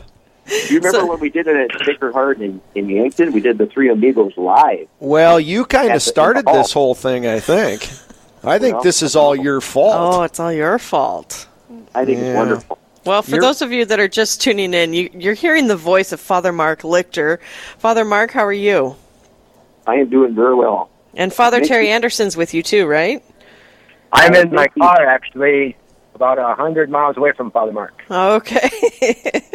[0.48, 3.32] Do you remember when we did it at Sacred Heart in, in Yankton?
[3.32, 4.86] We did the three amigos live.
[5.00, 7.90] Well, you kind of started this whole thing, I think.
[8.44, 9.94] I think Well, this is all your fault.
[10.14, 11.48] Oh, it's all your fault.
[11.96, 12.26] I think Yeah.
[12.26, 12.78] it's wonderful.
[13.06, 15.76] Well, for You're- those of you that are just tuning in, you, you're hearing the
[15.76, 17.38] voice of Father Mark Lichter.
[17.78, 18.96] Father Mark, how are you?
[19.86, 20.90] I am doing very well.
[21.14, 21.92] And Father Thank Terry you.
[21.92, 23.24] Anderson's with you too, right?
[24.12, 25.76] I'm in my car actually,
[26.14, 28.02] about a hundred miles away from Father Mark.
[28.10, 28.68] Okay.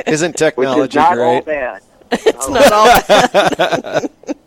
[0.08, 1.46] Isn't technology Which is technology not all great?
[1.46, 1.82] bad.
[2.12, 2.72] it's not
[4.28, 4.36] all.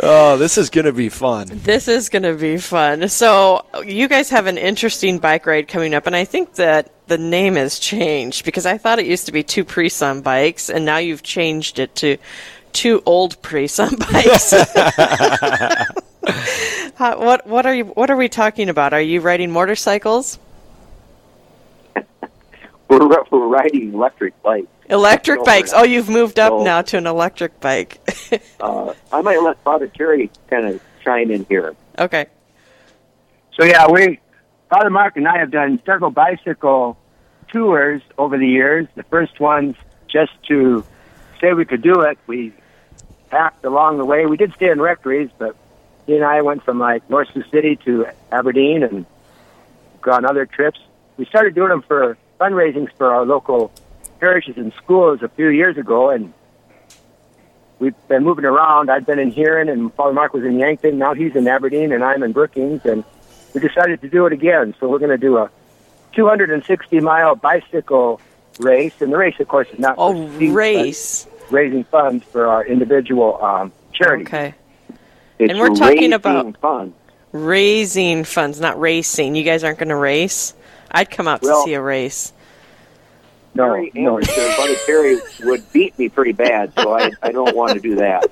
[0.00, 1.48] Oh, this is going to be fun.
[1.50, 3.08] This is going to be fun.
[3.08, 7.18] So, you guys have an interesting bike ride coming up, and I think that the
[7.18, 10.84] name has changed because I thought it used to be two priests on bikes, and
[10.84, 12.16] now you've changed it to
[12.72, 14.52] two old priests on bikes.
[16.96, 18.92] How- what what are you what are we talking about?
[18.92, 20.38] Are you riding motorcycles?
[22.88, 24.68] We're, we're riding electric bikes.
[24.90, 25.72] Electric bikes.
[25.74, 27.98] Oh, you've moved up So- now to an electric bike.
[28.60, 31.74] Uh, I might let Father Terry kind of chime in here.
[31.98, 32.26] okay.
[33.54, 34.18] So yeah, we
[34.68, 36.98] Father Mark and I have done several bicycle
[37.48, 38.86] tours over the years.
[38.96, 39.76] The first ones
[40.08, 40.84] just to
[41.40, 42.18] say we could do it.
[42.26, 42.52] We
[43.30, 44.26] packed along the way.
[44.26, 45.56] We did stay in rectories, but
[46.06, 49.06] he and I went from like North Sioux City to Aberdeen and
[50.02, 50.80] gone other trips.
[51.16, 53.72] We started doing them for fundraisings for our local
[54.20, 56.32] parishes and schools a few years ago, and
[57.78, 58.90] we've been moving around.
[58.90, 60.98] I've been in Huron, and Father Mark was in Yankton.
[60.98, 63.04] Now he's in Aberdeen, and I'm in Brookings, and
[63.54, 64.74] we decided to do it again.
[64.80, 65.50] So we're going to do a
[66.12, 68.20] 260 mile bicycle
[68.60, 71.26] race, and the race, of course, is not Oh, for speed, but race.
[71.50, 74.26] raising funds for our individual um, charities.
[74.28, 74.54] Okay.
[75.38, 76.96] It's and we're talking about funds.
[77.30, 79.36] raising funds, not racing.
[79.36, 80.52] You guys aren't going to race?
[80.90, 82.32] I'd come out Well- to see a race.
[83.54, 84.18] No, Terry no.
[84.18, 87.96] Anderson, Father Terry would beat me pretty bad, so I, I don't want to do
[87.96, 88.30] that.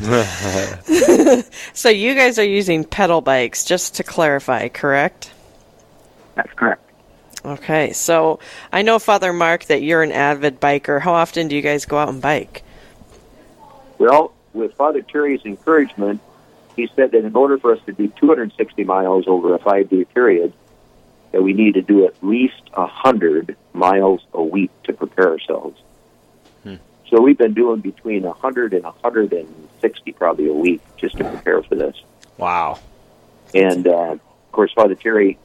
[1.74, 5.32] So you guys are using pedal bikes, just to clarify, correct?
[6.34, 6.82] That's correct.
[7.44, 7.92] Okay.
[7.92, 8.38] So
[8.72, 11.00] I know, Father Mark, that you're an avid biker.
[11.00, 12.62] How often do you guys go out and bike?
[13.98, 16.20] Well, with Father Terry's encouragement,
[16.76, 20.52] he said that in order for us to do 260 miles over a five-day period,
[21.32, 25.80] that we need to do at least 100 miles a week to prepare ourselves.
[27.10, 31.74] So we've been doing between 100 and 160 probably a week just to prepare for
[31.74, 31.96] this.
[32.36, 32.78] Wow.
[33.54, 35.38] And uh, of course, Father Terry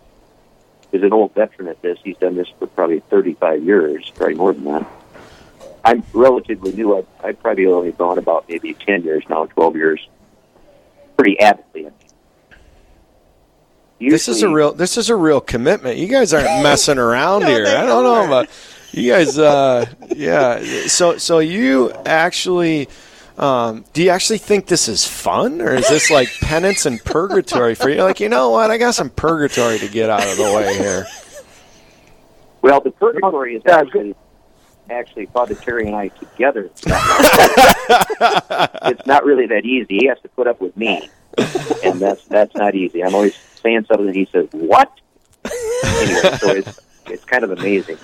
[0.91, 1.97] is an old veteran at this.
[2.03, 4.86] He's done this for probably 35 years, probably more than that.
[5.86, 6.97] I'm relatively new.
[6.97, 10.07] I've, I've probably only gone about maybe 10 years now, 12 years,
[11.17, 11.88] pretty avidly.
[14.11, 14.73] This is a real.
[14.73, 15.97] This is a real commitment.
[15.97, 17.65] You guys aren't messing around here.
[17.65, 18.49] I don't know about
[18.91, 19.37] you guys.
[19.37, 19.85] Uh,
[20.15, 20.61] yeah.
[20.87, 22.89] So so you actually.
[23.35, 27.73] Um, do you actually think this is fun, or is this like penance and purgatory
[27.73, 28.03] for you?
[28.03, 28.69] Like, you know what?
[28.69, 31.07] I got some purgatory to get out of the way here.
[32.61, 34.15] Well, the purgatory is actually
[34.89, 36.69] actually Father Terry and I together.
[36.75, 36.85] it's
[39.07, 39.97] not really that easy.
[39.99, 41.09] He has to put up with me,
[41.83, 43.03] and that's that's not easy.
[43.03, 44.91] I'm always saying something, and he says, "What?"
[45.45, 47.97] anyway, so it's it's kind of amazing.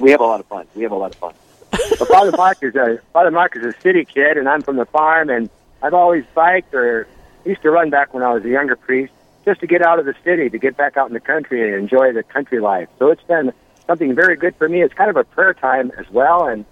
[0.00, 0.66] We have a lot of fun.
[0.74, 1.34] We have a lot of fun.
[1.70, 4.86] But Father Mark is a Father Mark is a city kid, and I'm from the
[4.86, 5.50] farm, and
[5.82, 7.06] I've always biked or
[7.44, 9.12] used to run back when I was a younger priest,
[9.44, 11.74] just to get out of the city, to get back out in the country and
[11.80, 12.88] enjoy the country life.
[12.98, 13.52] So it's been
[13.86, 14.82] something very good for me.
[14.82, 16.64] It's kind of a prayer time as well, and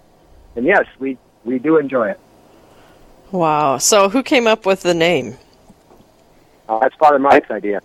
[0.57, 2.21] and yes, we we do enjoy it.
[3.31, 3.79] Wow.
[3.79, 5.37] So who came up with the name?
[6.69, 7.83] Uh, that's Father Mike's idea.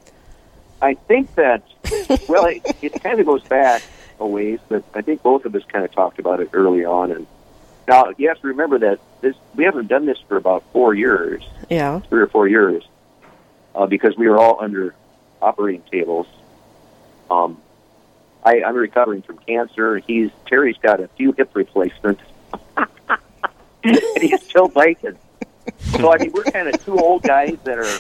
[0.82, 1.64] I think that
[2.28, 3.82] well, it, it kind of goes back
[4.20, 7.12] a ways, but I think both of us kind of talked about it early on.
[7.12, 7.28] And
[7.88, 11.44] now you have to remember that this we haven't done this for about four years,
[11.70, 12.00] Yeah.
[12.02, 12.84] three or four years,
[13.76, 14.96] uh, because we were all under
[15.42, 16.28] operating tables.
[17.32, 17.62] Um,
[18.44, 19.98] I, I'm recovering from cancer.
[20.00, 22.22] He's Terry's got a few hip replacements,
[23.84, 25.18] and he's still biking.
[25.98, 28.00] So I mean, we're kind of two old guys that are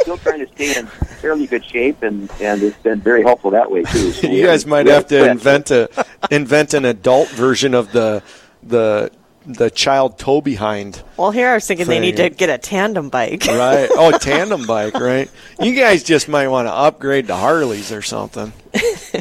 [0.00, 0.86] still trying to stay in
[1.22, 4.12] fairly good shape, and and it's been very helpful that way too.
[4.22, 5.88] So You guys might have to haven't invent a
[6.30, 8.22] invent an adult version of the
[8.62, 9.10] the
[9.46, 11.02] the child toe behind.
[11.16, 13.44] Well, here I was thinking they need to get a tandem bike.
[13.46, 13.88] Right.
[13.90, 15.30] Oh, tandem bike, right?
[15.60, 18.52] You guys just might want to upgrade to Harleys or something.
[18.72, 19.14] that's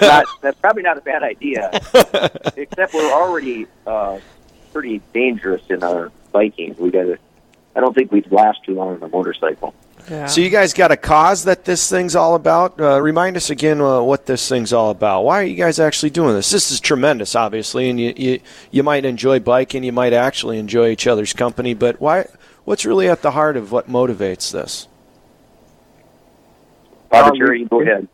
[0.00, 1.70] not that's probably not a bad idea.
[2.56, 4.18] Except we're already uh,
[4.72, 6.74] pretty dangerous in our biking.
[6.78, 7.18] We got to.
[7.76, 9.74] I don't think we'd last too long on a motorcycle.
[10.26, 12.80] So you guys got a cause that this thing's all about.
[12.80, 15.22] Uh, remind us again uh, what this thing's all about.
[15.22, 16.50] Why are you guys actually doing this?
[16.50, 18.40] This is tremendous, obviously, and you you,
[18.70, 19.84] you might enjoy biking.
[19.84, 21.74] You might actually enjoy each other's company.
[21.74, 22.26] But why?
[22.64, 24.88] What's really at the heart of what motivates this?
[27.10, 28.08] Father Um, Terry, go ahead.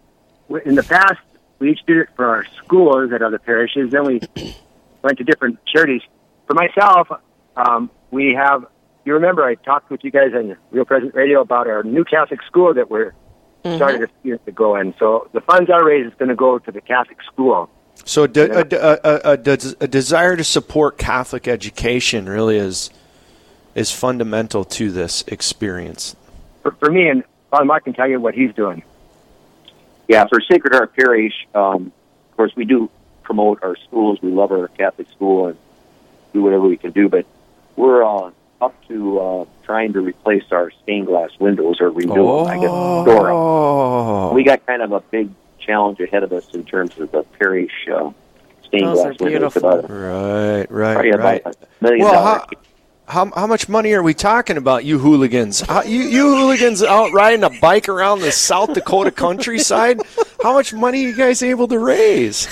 [0.64, 1.20] In the past,
[1.58, 3.90] we each did it for our schools at other parishes.
[3.90, 4.20] Then we
[5.02, 6.02] went to different charities.
[6.46, 7.08] For myself,
[7.56, 8.66] um, we have.
[9.04, 12.42] You remember I talked with you guys on Real Presence Radio about our new Catholic
[12.42, 13.12] school that we're
[13.60, 16.58] started a few years ago, and so the funds I raise is going to go
[16.58, 17.70] to the Catholic school.
[18.04, 22.90] So a, de- a, a, a, a, a desire to support Catholic education really is
[23.74, 26.14] is fundamental to this experience.
[26.62, 28.84] For, for me, and Father Mark can tell you what he's doing.
[30.08, 31.92] Yeah, for Sacred Heart Parish, um,
[32.30, 32.90] of course, we do
[33.22, 34.18] promote our schools.
[34.22, 35.58] We love our Catholic school and
[36.32, 37.08] do whatever we can do.
[37.08, 37.26] But
[37.76, 38.30] we're uh,
[38.64, 42.46] up to uh, trying to replace our stained glass windows or renew them.
[42.46, 43.36] I guess store 'em.
[43.36, 44.32] Oh.
[44.34, 47.72] We got kind of a big challenge ahead of us in terms of the parish
[47.92, 48.10] uh,
[48.62, 49.52] stained Those glass are windows.
[49.54, 49.68] beautiful.
[49.70, 51.46] About Right, right, Probably about right.
[51.46, 51.54] a
[51.84, 52.24] million well, dollar
[53.06, 55.60] how, how, how much money are we talking about, you hooligans?
[55.60, 60.00] How, you, you hooligans out riding a bike around the South Dakota countryside?
[60.42, 62.46] How much money are you guys able to raise?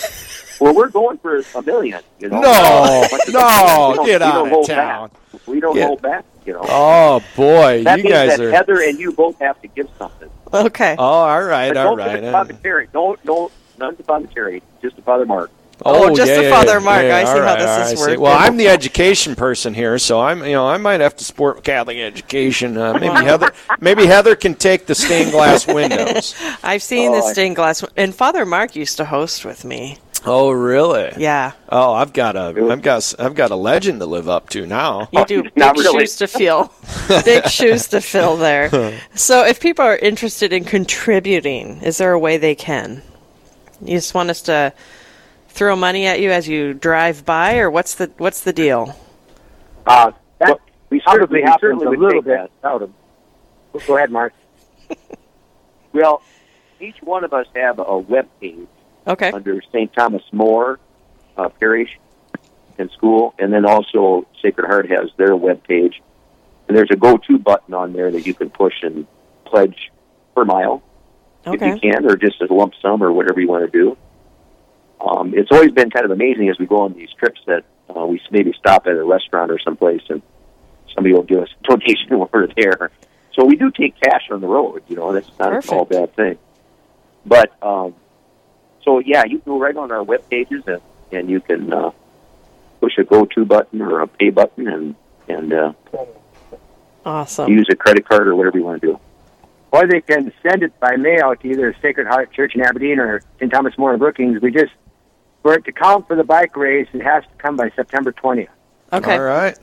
[0.62, 2.00] Well, we're going for a million.
[2.18, 3.90] You know, No, Much of no, it.
[3.90, 5.08] We don't- get out of hold town.
[5.10, 5.40] Back.
[5.46, 5.86] We don't Yeah.
[5.86, 6.24] hold back.
[6.44, 6.64] You know.
[6.68, 8.50] Oh boy, that you means guys that are.
[8.50, 10.28] Heather and you both have to give something.
[10.52, 10.96] Okay.
[10.98, 12.18] Oh, all right, But all don't give right.
[12.18, 12.88] it to Father Terry.
[12.92, 14.62] Don't, don't, none to Father Terry.
[14.82, 15.50] Just to Father Mark.
[15.84, 17.02] Oh, just yeah, to yeah, Father yeah, Mark.
[17.04, 18.02] yeah, I see all how this all is right, see.
[18.04, 18.20] working.
[18.20, 21.64] Well, I'm the education person here, so I'm you know I might have to support
[21.64, 22.76] Catholic education.
[22.76, 23.50] Uh, maybe Heather,
[23.80, 26.34] maybe Heather can take the stained glass windows.
[26.62, 29.98] I've seen Oh, the stained glass, and Father Mark used to host with me.
[30.25, 31.11] Oh, really?
[31.16, 31.53] Yeah.
[31.68, 35.09] Oh, I've got a I've got I've got a legend to live up to now.
[35.12, 36.73] You do big shoes to fill.
[37.25, 38.70] big shoes to fill there.
[39.14, 43.03] So, if people are interested in contributing, is there a way they can?
[43.81, 44.73] You just want us to
[45.49, 48.97] throw money at you as you drive by, or what's the what's the deal?
[49.87, 50.61] Uh, that
[50.91, 52.93] we certainly- we certainly a would little take bit out of.
[53.87, 54.35] Go ahead, Mark.
[55.93, 56.23] Well,
[56.81, 58.66] each one of us have a web page
[59.07, 59.30] Okay.
[59.32, 59.92] under St.
[59.92, 60.78] Thomas More
[61.36, 61.98] uh, Parish
[62.78, 66.00] and School, and then also Sacred Heart has their web page.
[66.68, 69.07] And there's a go-to button on there that you can push and
[69.44, 69.90] pledge
[70.34, 70.82] per mile
[71.44, 73.96] if you can, or just as a lump sum or whatever you want to do.
[75.00, 78.07] Um, it's always been kind of amazing as we go on these trips that uh,
[78.07, 80.22] we maybe stop at a restaurant or someplace and
[80.94, 82.90] somebody will give us a donation while we're there.
[83.34, 84.82] So we do take cash on the road.
[84.88, 85.72] You know, that's not Perfect.
[85.72, 86.38] all a bad thing.
[87.26, 87.94] But um,
[88.85, 90.80] so yeah, you go right on our web pages and
[91.11, 91.91] and you can uh,
[92.80, 94.95] push a go to button or a pay button and
[95.28, 95.72] and uh,
[97.05, 97.53] Awesome.
[97.53, 99.01] use a credit card or whatever you want to do.
[99.72, 103.22] Or they can send it by mail to either Sacred Heart Church in Aberdeen or
[103.39, 103.51] St.
[103.51, 104.41] Thomas More in Brookings.
[104.43, 104.72] We just,
[105.43, 108.49] for it to count for the bike race, it has to come by September 20th.
[108.93, 109.14] Okay.
[109.14, 109.59] All right.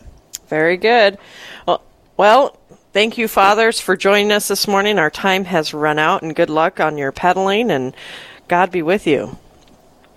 [0.47, 1.19] Very good.
[1.67, 1.83] Well,
[2.17, 2.57] well,
[2.91, 4.97] thank you, fathers, for joining us this morning.
[4.97, 7.95] Our time has run out, and good luck on your pedaling, and
[8.49, 9.37] God be with you.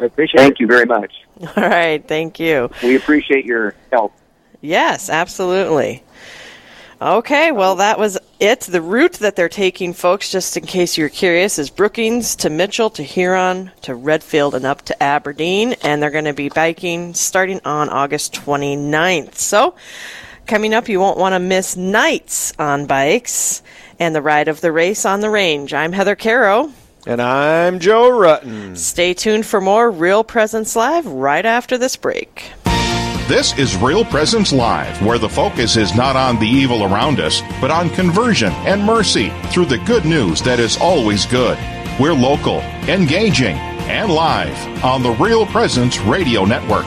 [0.00, 1.12] I appreciate Thank you very much.
[1.56, 2.06] All right.
[2.06, 2.70] Thank you.
[2.82, 4.12] We appreciate your help.
[4.60, 6.02] Yes, absolutely.
[7.00, 8.60] Okay, well, that was it.
[8.60, 12.90] The route that they're taking, folks, just in case you're curious, is Brookings to Mitchell
[12.90, 15.74] to Huron to Redfield and up to Aberdeen.
[15.82, 19.34] And they're going to be biking starting on August 29th.
[19.34, 19.74] So,
[20.46, 23.64] coming up, you won't want to miss knights on bikes
[23.98, 25.74] and the ride of the race on the range.
[25.74, 26.72] I'm Heather Caro.
[27.05, 28.76] And I'm Joe Rutten.
[28.76, 32.53] Stay tuned for more Real Presence Live right after this break.
[33.26, 37.40] This is Real Presence Live, where the focus is not on the evil around us,
[37.61, 41.59] but on conversion and mercy through the good news that is always good.
[41.98, 43.57] We're local, engaging,
[43.88, 46.86] and live on the Real Presence Radio Network.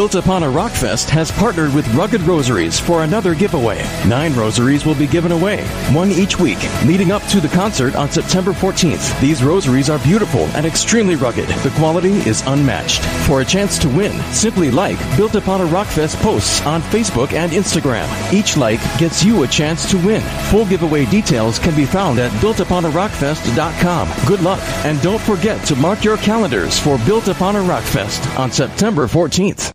[0.00, 3.82] Built Upon a Rockfest has partnered with Rugged Rosaries for another giveaway.
[4.08, 8.10] Nine rosaries will be given away, one each week, leading up to the concert on
[8.10, 9.20] September 14th.
[9.20, 11.48] These rosaries are beautiful and extremely rugged.
[11.48, 13.02] The quality is unmatched.
[13.26, 17.52] For a chance to win, simply like Built Upon a Rockfest posts on Facebook and
[17.52, 18.08] Instagram.
[18.32, 20.22] Each like gets you a chance to win.
[20.50, 24.26] Full giveaway details can be found at builtuponarockfest.com.
[24.26, 28.50] Good luck, and don't forget to mark your calendars for Built Upon a Rockfest on
[28.50, 29.74] September 14th.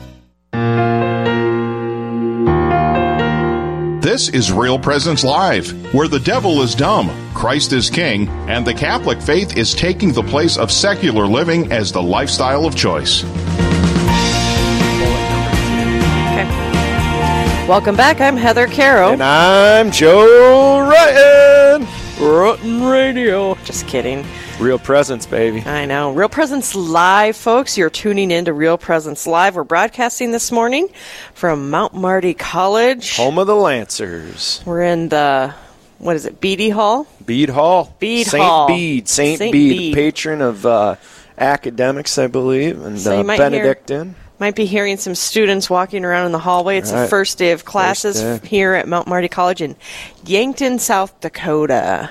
[4.01, 8.73] This is Real Presence Live, where the devil is dumb, Christ is king, and the
[8.73, 13.23] Catholic faith is taking the place of secular living as the lifestyle of choice.
[17.67, 18.19] Welcome back.
[18.19, 19.13] I'm Heather Caro.
[19.13, 21.87] And I'm Joe Ryan.
[22.19, 23.55] Rotten Radio.
[23.63, 24.25] Just kidding.
[24.61, 25.61] Real presence, baby.
[25.65, 26.11] I know.
[26.13, 27.79] Real Presence Live, folks.
[27.79, 29.55] You're tuning in to Real Presence Live.
[29.55, 30.87] We're broadcasting this morning
[31.33, 33.17] from Mount Marty College.
[33.17, 34.61] Home of the Lancers.
[34.63, 35.55] We're in the,
[35.97, 37.07] what is it, Beatty Hall?
[37.25, 37.95] Bede Hall.
[37.99, 38.67] Bede Saint Hall.
[38.67, 39.07] Bede.
[39.07, 39.93] Saint, Saint Bede, Bede.
[39.95, 40.95] patron of uh,
[41.39, 44.15] academics, I believe, and So you uh, might hear- Benedictine.
[44.41, 46.79] Might be hearing some students walking around in the hallway.
[46.79, 48.39] It's the first day of classes day.
[48.47, 49.75] here at Mount Marty College in
[50.25, 52.09] Yankton, South Dakota.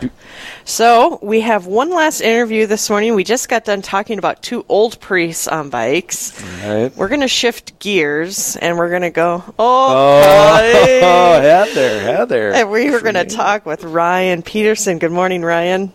[0.64, 3.16] So we have one last interview this morning.
[3.16, 6.40] We just got done talking about two old priests on bikes.
[6.62, 6.96] Right.
[6.96, 11.00] We're going to shift gears and we're going to go, oh, Oh, buddy."
[11.44, 12.52] Heather, Heather.
[12.52, 15.00] And we were going to talk with Ryan Peterson.
[15.00, 15.92] Good morning, Ryan.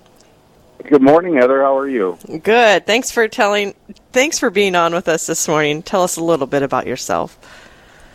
[0.87, 1.63] Good morning, Heather.
[1.63, 2.17] How are you?
[2.43, 2.85] Good.
[2.85, 3.73] Thanks for telling.
[4.11, 5.81] Thanks for being on with us this morning.
[5.81, 7.39] Tell us a little bit about yourself.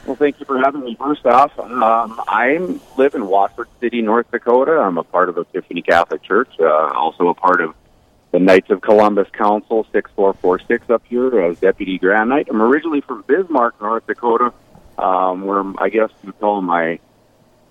[0.07, 0.95] Well, thank you for having me.
[0.95, 2.59] First off, um, I
[2.97, 4.73] live in Watford City, North Dakota.
[4.73, 7.75] I'm a part of Epiphany Catholic Church, uh, also a part of
[8.31, 12.47] the Knights of Columbus Council 6446 up here as Deputy Grand Knight.
[12.49, 14.53] I'm originally from Bismarck, North Dakota,
[14.97, 17.01] um, where I guess you call my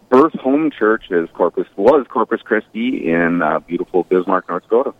[0.09, 4.93] birth home church is Corpus was Corpus Christi in uh, beautiful Bismarck, North Dakota.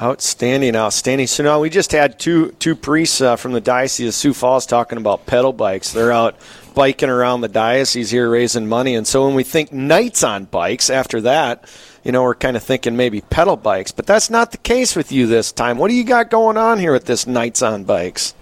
[0.00, 1.26] Outstanding, outstanding.
[1.26, 4.64] So now we just had two two priests uh, from the diocese of Sioux Falls
[4.64, 5.92] talking about pedal bikes.
[5.92, 6.36] They're out
[6.74, 10.88] biking around the diocese here raising money, and so when we think knights on bikes,
[10.88, 11.68] after that,
[12.02, 15.12] you know, we're kind of thinking maybe pedal bikes, but that's not the case with
[15.12, 15.76] you this time.
[15.76, 18.34] What do you got going on here with this knights on bikes?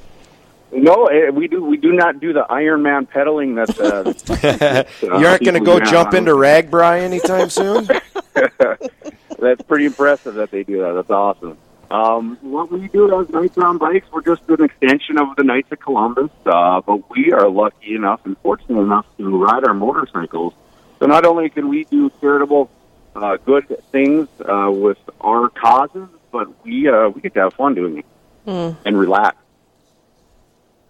[0.71, 1.65] No, eh, we do.
[1.65, 3.55] We do not do the Iron Man pedaling.
[3.59, 6.17] That uh, uh, you aren't going to go jump on.
[6.17, 7.87] into RAGBRAI anytime soon.
[9.39, 10.93] That's pretty impressive that they do that.
[10.95, 11.57] That's awesome.
[11.91, 15.73] Um, what we do as Knights on Bikes, we're just an extension of the Knights
[15.73, 20.53] of Columbus, uh, but we are lucky enough and fortunate enough to ride our motorcycles.
[20.99, 22.69] So not only can we do charitable,
[23.17, 27.75] uh, good things uh, with our causes, but we uh, we get to have fun
[27.75, 28.05] doing it
[28.45, 28.71] Hmm.
[28.87, 29.37] and relax.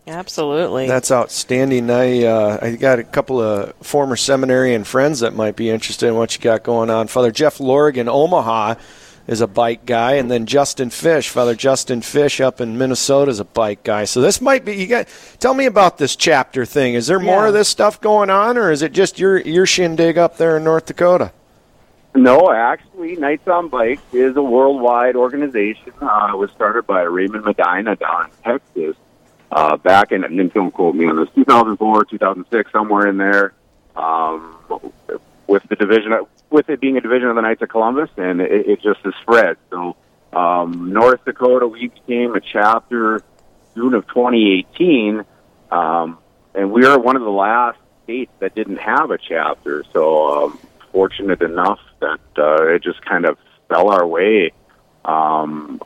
[0.09, 0.89] Absolutely.
[0.89, 1.91] That's outstanding.
[1.91, 6.09] I uh, I got a couple of former seminary and friends that might be interested
[6.09, 7.07] in what you got going on.
[7.09, 8.75] Father Jeff Lorig in Omaha
[9.27, 13.41] is a bike guy, and then Justin Fish, Father Justin Fish up in Minnesota is
[13.41, 14.05] a bike guy.
[14.05, 15.09] So this might be you got.
[15.39, 16.95] Tell me about this chapter thing.
[16.95, 17.49] Is there more Yeah.
[17.49, 20.65] of this stuff going on, or is it just your your shindig up there in
[20.65, 21.33] North Dakota?
[22.15, 25.93] No, actually, Knights on Bike is a worldwide organization.
[26.01, 28.97] Uh, it was started by Raymond Medina down in Texas
[29.51, 33.55] uh, back in, and don't quote me on this, 2004, 2006, somewhere in there,
[33.97, 34.57] um,
[35.47, 36.13] with the division,
[36.51, 39.15] with it being a division of the Knights of Columbus, and it, it just has
[39.23, 39.57] spread.
[39.71, 39.97] So,
[40.33, 43.23] um, North Dakota, we became a chapter
[43.75, 45.25] June of 2018,
[45.71, 46.19] um,
[46.55, 49.85] and we are one of the last states that didn't have a chapter.
[49.93, 50.59] So, um,
[50.93, 53.39] fortunate enough that uh, it just kind of
[53.69, 54.53] fell our way.
[55.05, 55.81] Um,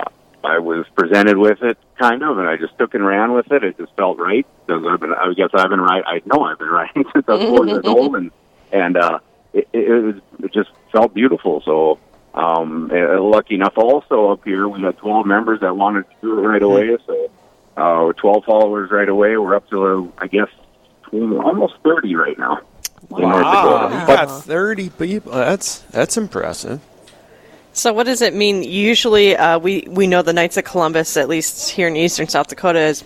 [0.45, 3.63] I was presented with it, kind of, and I just took and ran with it.
[3.63, 6.03] It just felt right because I've been, I guess I've been right.
[6.07, 8.31] I know I've been riding since I was four years old, and
[8.73, 9.19] and uh,
[9.53, 11.63] it, it, it, was, it just felt beautiful.
[11.65, 11.99] So,
[12.35, 16.39] um, uh, lucky enough, also up here, we had 12 members that wanted to do
[16.39, 16.97] it right away.
[17.07, 17.31] So,
[17.77, 19.37] uh, 12 followers right away.
[19.37, 20.49] We're up to, uh, I guess,
[21.13, 22.61] almost 30 right now.
[23.17, 24.01] in North Wow, Dakota.
[24.01, 25.33] you got thirty people.
[25.33, 26.81] That's that's impressive.
[27.75, 28.63] So, what does it mean?
[28.63, 32.49] Usually, uh, we we know the Knights of Columbus, at least here in eastern South
[32.49, 33.05] Dakota, is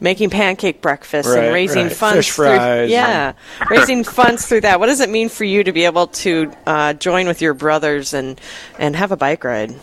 [0.00, 1.92] making pancake breakfast Right, and raising right.
[1.92, 2.26] funds.
[2.26, 2.90] Fish through, fries.
[2.90, 3.34] yeah,
[3.68, 4.80] raising funds through that.
[4.80, 8.14] What does it mean for you to be able to uh, join with your brothers
[8.14, 8.40] and
[8.78, 9.74] and have a bike ride?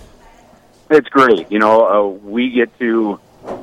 [0.89, 1.51] It's great.
[1.51, 3.19] You know, uh, we get to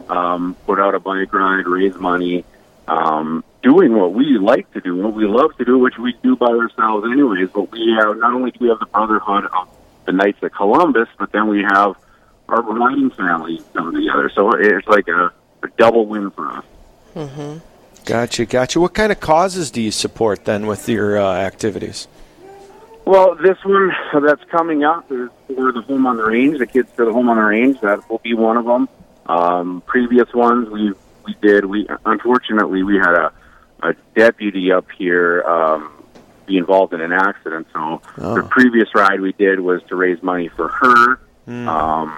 [0.09, 2.45] um, put out a bike ride, raise money,
[2.87, 6.37] um, doing what we like to do, what we love to do, which we do
[6.37, 7.51] by ourselves anyways.
[7.51, 9.69] But we have not only do we have the brotherhood of
[10.07, 11.97] the Knights of Columbus, but then we have
[12.49, 14.31] our riding family come together.
[14.35, 15.33] So it's like a,
[15.63, 16.65] a double win for us.
[17.15, 17.59] Mm-hmm.
[18.05, 18.81] Gotcha, gotcha.
[18.81, 22.07] What kind of causes do you support then with your uh, activities?
[23.07, 23.93] Well, this one
[24.23, 27.29] that's coming up is for the home on the range, the kids for the home
[27.29, 27.81] on the range.
[27.81, 28.89] That will be one of them.
[29.27, 30.93] Um, previous ones we
[31.25, 31.65] we did.
[31.65, 33.33] We unfortunately we had a,
[33.83, 35.94] a deputy up here um,
[36.47, 37.67] be involved in an accident.
[37.73, 38.35] So Oh.
[38.35, 41.17] the previous ride we did was to raise money for her.
[41.47, 41.69] Hmm.
[41.69, 42.15] Um,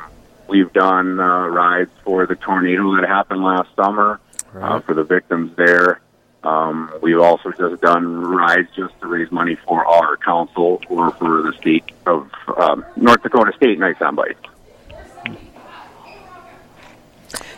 [0.48, 4.20] we've done uh, rides for the tornado that happened last summer
[4.54, 6.00] uh, for the victims there.
[6.44, 11.42] Um, we've also just done rides just to raise money for our council or for
[11.42, 14.38] the state of um, North Dakota State Knights on Bike.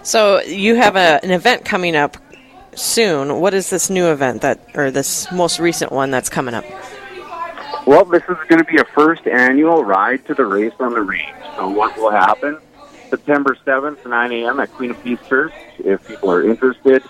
[0.02, 2.16] So, you have a, an event coming up
[2.78, 3.40] soon.
[3.40, 6.64] What is this new event that, or this most recent one that's coming up?
[7.86, 11.00] Well, this is going to be a first annual ride to the race on the
[11.00, 11.34] range.
[11.56, 12.58] So what will happen?
[13.08, 14.60] September 7th, 9 a.m.
[14.60, 15.52] at Queen of Peace Church.
[15.78, 17.02] If people are interested,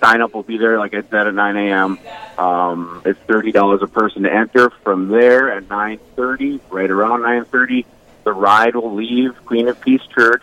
[0.00, 1.98] sign up will be there, like I said, at 9 a.m.
[2.36, 4.70] Um, it's $30 a person to enter.
[4.84, 7.84] From there at 9.30, right around 9.30,
[8.24, 10.42] the ride will leave Queen of Peace Church,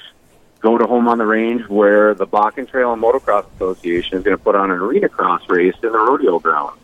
[0.65, 4.35] go to Home on the Range, where the Bakken Trail and Motocross Association is going
[4.35, 6.79] to put on an arena cross race in the rodeo ground.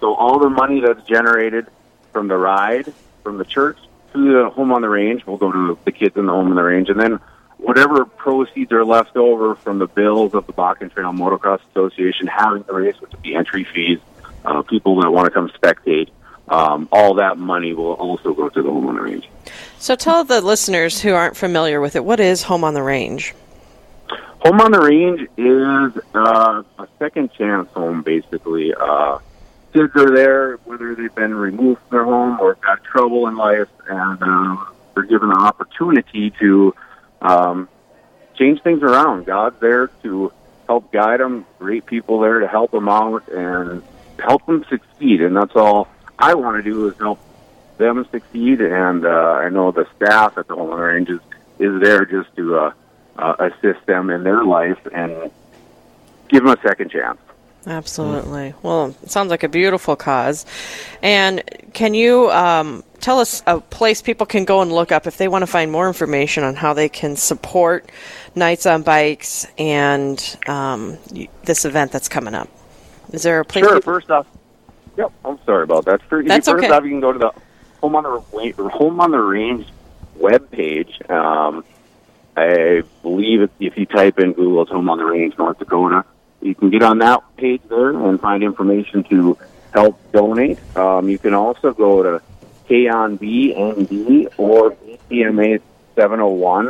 [0.00, 1.66] So all the money that's generated
[2.12, 3.78] from the ride, from the church
[4.12, 6.56] to the Home on the Range, will go to the kids in the Home on
[6.56, 7.20] the Range, and then
[7.56, 12.64] whatever proceeds are left over from the bills of the Bakken Trail Motocross Association having
[12.64, 13.98] the race, which would be entry fees,
[14.44, 16.10] uh, people that want to come spectate,
[16.52, 19.28] um, all that money will also go to the Home on the Range.
[19.78, 23.34] So tell the listeners who aren't familiar with it, what is Home on the Range?
[24.40, 28.74] Home on the Range is uh, a second chance home, basically.
[28.74, 29.18] Uh,
[29.72, 33.68] kids are there, whether they've been removed from their home or got trouble in life,
[33.88, 36.74] and um, they're given the opportunity to
[37.22, 37.68] um,
[38.34, 39.24] change things around.
[39.24, 40.30] God's there to
[40.66, 43.82] help guide them, great people there to help them out and
[44.18, 45.22] help them succeed.
[45.22, 45.88] And that's all
[46.22, 47.18] I want to do is help
[47.78, 48.60] them succeed.
[48.60, 49.08] And uh,
[49.44, 51.20] I know the staff at the Home Range is,
[51.58, 52.72] is there just to uh,
[53.16, 55.30] uh, assist them in their life and
[56.28, 57.18] give them a second chance.
[57.66, 58.54] Absolutely.
[58.62, 60.46] Well, it sounds like a beautiful cause.
[61.00, 61.42] And
[61.72, 65.28] can you um, tell us a place people can go and look up if they
[65.28, 67.88] want to find more information on how they can support
[68.34, 70.98] Knights on Bikes and um,
[71.44, 72.48] this event that's coming up?
[73.12, 73.64] Is there a place?
[73.64, 73.74] Sure.
[73.76, 74.26] people- First off,
[74.96, 75.12] yep.
[75.24, 76.02] I'm sorry about that.
[76.08, 76.72] First, That's first okay.
[76.72, 77.32] off, you can go to the
[77.80, 79.66] Home on the Home on the Range
[80.18, 81.10] webpage.
[81.10, 81.64] Um,
[82.36, 86.04] I believe if, if you type in Google, Home on the Range, North Dakota.
[86.40, 89.38] You can get on that page there and find information to
[89.72, 90.58] help donate.
[90.76, 92.22] Um, you can also go to
[92.68, 95.60] K on KONBND or BCMA
[95.94, 96.68] 701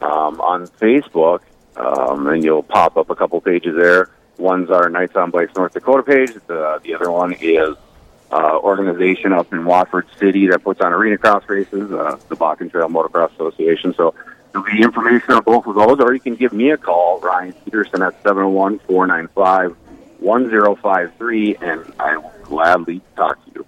[0.00, 1.40] um, on Facebook,
[1.76, 4.10] um, and you'll pop up a couple pages there.
[4.38, 6.34] One's our Knights on Bikes North Dakota page.
[6.46, 7.76] The, the other one is
[8.30, 12.70] uh, organization up in Watford City that puts on arena cross races, uh, the Bakken
[12.70, 13.94] Trail Motocross Association.
[13.94, 14.14] So
[14.52, 17.52] there'll be information on both of those, or you can give me a call, Ryan
[17.64, 19.76] Peterson, at 701 495
[20.20, 23.66] 1053, and I will gladly talk to you.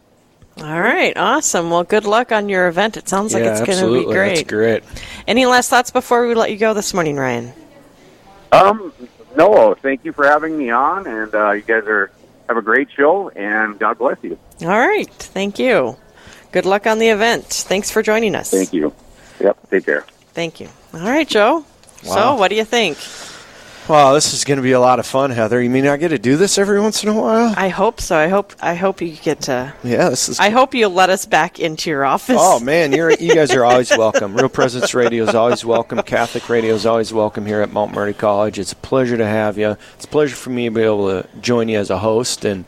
[0.62, 1.68] All right, awesome.
[1.68, 2.96] Well, good luck on your event.
[2.96, 4.36] It sounds like Yeah, it's going to be great.
[4.36, 4.84] That's great.
[5.26, 7.52] Any last thoughts before we let you go this morning, Ryan?
[8.52, 8.92] Um,
[9.36, 12.10] no, thank you for having me on, and uh, you guys are
[12.48, 14.38] have a great show, and God bless you.
[14.62, 15.96] All right, thank you.
[16.52, 17.46] Good luck on the event.
[17.46, 18.50] Thanks for joining us.
[18.50, 18.94] Thank you.
[19.40, 20.02] Yep, take care.
[20.34, 20.68] Thank you.
[20.92, 21.64] All right, Joe.
[22.02, 22.98] So, what do you think?
[23.86, 25.60] Wow, this is going to be a lot of fun, Heather.
[25.62, 27.52] You mean I get to do this every once in a while?
[27.54, 28.16] I hope so.
[28.16, 29.74] I hope I hope you get to.
[29.84, 30.40] Yeah, this is.
[30.40, 32.38] I hope you let us back into your office.
[32.40, 34.34] Oh man, you're you guys are always welcome.
[34.34, 36.00] Real Presence Radio is always welcome.
[36.00, 38.58] Catholic Radio is always welcome here at Mount Marty College.
[38.58, 39.76] It's a pleasure to have you.
[39.96, 42.64] It's a pleasure for me to be able to join you as a host, and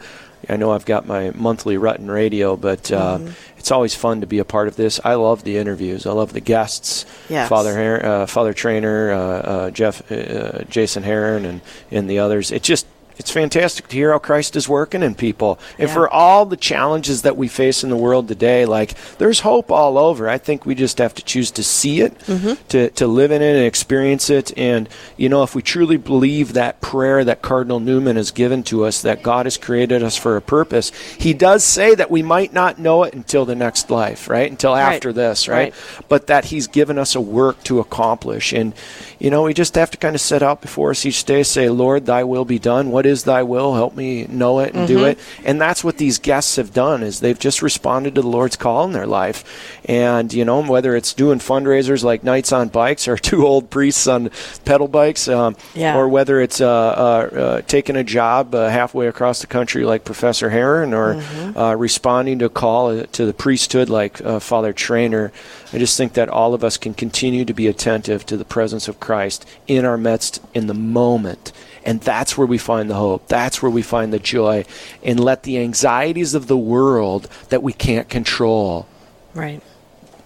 [0.48, 3.32] I know I've got my monthly Rutten Radio, but uh, Mhm.
[3.58, 5.00] it's always fun to be a part of this.
[5.04, 6.06] I love the interviews.
[6.06, 7.04] I love the guests.
[7.28, 7.48] Yes.
[7.48, 12.50] Father Her- uh, Father Trainer, uh, uh, Jeff, uh, Jason Heron, and and the others.
[12.52, 12.86] It just
[13.18, 15.58] it's fantastic to hear how Christ is working in people.
[15.78, 15.94] And Yeah.
[15.94, 19.96] for all the challenges that we face in the world today, like there's hope all
[19.98, 20.28] over.
[20.28, 22.54] I think we just have to choose to see it, mm-hmm.
[22.68, 24.52] to, to live in it and experience it.
[24.56, 28.84] And, you know, if we truly believe that prayer that Cardinal Newman has given to
[28.84, 32.52] us, that God has created us for a purpose, he does say that we might
[32.52, 34.50] not know it until the next life, right?
[34.50, 34.94] Until Right.
[34.94, 35.56] after this, right?
[35.56, 35.74] Right.
[36.08, 38.52] But that he's given us a work to accomplish.
[38.52, 38.74] And,
[39.18, 41.68] you know, we just have to kind of set out before us each day, say,
[41.70, 42.90] Lord, thy will be done.
[42.90, 43.74] What is thy will?
[43.74, 45.10] Help me know it and do Mhm.
[45.12, 45.18] it.
[45.44, 48.84] And that's what these guests have done is they've just responded to the Lord's call
[48.84, 49.44] in their life.
[49.86, 54.06] And, you know, whether it's doing fundraisers like Knights on Bikes or two old priests
[54.06, 54.30] on
[54.64, 55.96] pedal bikes, um, Yeah.
[55.96, 60.04] or whether it's uh, uh, uh, taking a job uh, halfway across the country like
[60.04, 61.58] Professor Heron or Mm-hmm.
[61.58, 65.32] uh, responding to a call uh, to the priesthood like uh, Father Trainer.
[65.72, 68.88] I just think that all of us can continue to be attentive to the presence
[68.88, 71.52] of Christ in our midst in the moment.
[71.86, 73.28] And that's where we find the hope.
[73.28, 74.64] That's where we find the joy.
[75.02, 78.86] And let the anxieties of the world that we can't control,
[79.34, 79.62] Right.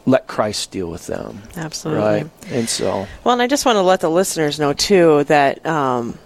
[0.06, 1.42] let Christ deal with them.
[1.56, 2.02] Absolutely.
[2.02, 2.26] Right?
[2.50, 3.06] And so.
[3.24, 6.18] Well, and I just want to let the listeners know too that um,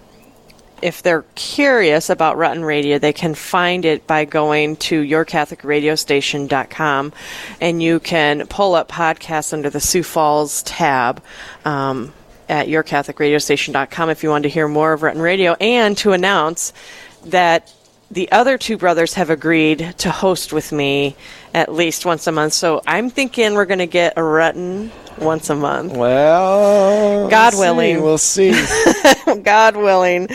[0.81, 7.13] if they're curious about Rutten Radio, they can find it by going to yourcatholicradiostation.com
[7.61, 11.21] and you can pull up podcasts under the Sioux Falls tab.
[11.65, 12.13] Um,
[12.49, 16.73] at yourcatholicradiostation.com if you want to hear more of Rutten Radio and to announce
[17.25, 17.71] that
[18.11, 21.15] the other two brothers have agreed to host with me
[21.53, 22.53] at least once a month.
[22.53, 25.93] So I'm thinking we're going to get a Rutten once a month.
[25.93, 28.17] Well, God we'll willing.
[28.19, 29.41] see, we'll see.
[29.43, 30.27] God willing.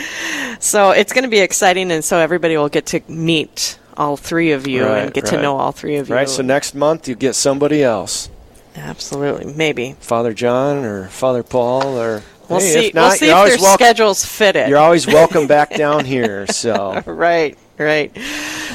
[0.59, 4.51] So it's going to be exciting, and so everybody will get to meet all three
[4.51, 6.15] of you and Right, get to know all three of you.
[6.15, 8.30] Right, so next month you get somebody else.
[8.75, 9.95] Absolutely, maybe.
[9.99, 12.87] Father John or Father Paul or We'll Hey, see.
[12.87, 14.67] If not, we'll see if their welcome- schedules fit it.
[14.67, 16.47] You're always welcome back down here.
[16.47, 18.11] So right, right.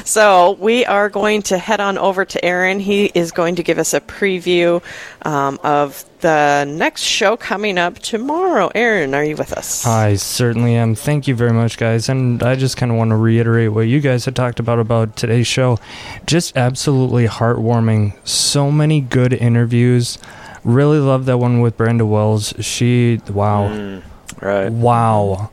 [0.03, 2.79] So we are going to head on over to Aaron.
[2.79, 4.81] He is going to give us a preview
[5.23, 8.69] um, of the next show coming up tomorrow.
[8.75, 9.85] Aaron, are you with us?
[9.87, 10.93] I certainly am.
[10.93, 12.09] Thank you very much, guys.
[12.09, 15.15] And I just kind of want to reiterate what you guys had talked about about
[15.15, 15.79] today's show.
[16.25, 18.13] Just absolutely heartwarming.
[18.27, 20.17] So many good interviews.
[20.65, 22.53] Really love that one with Brenda Wells.
[22.59, 24.03] She, wow, Mm,
[24.41, 25.49] right, wow,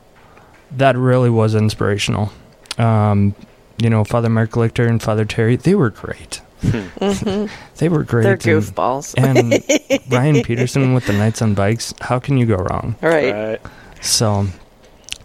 [0.72, 2.32] that really was inspirational.
[2.78, 3.36] Um,
[3.78, 6.40] you know, Father Mark Lichter and Father Terry, they were great.
[6.64, 7.50] Mhm.
[7.76, 8.22] They were great.
[8.22, 9.14] They're and- goofballs.
[9.16, 11.94] And, Ryan Peterson with the Knights on Bikes.
[12.00, 12.96] How can you go wrong?
[13.02, 13.60] Right.
[14.00, 14.46] So,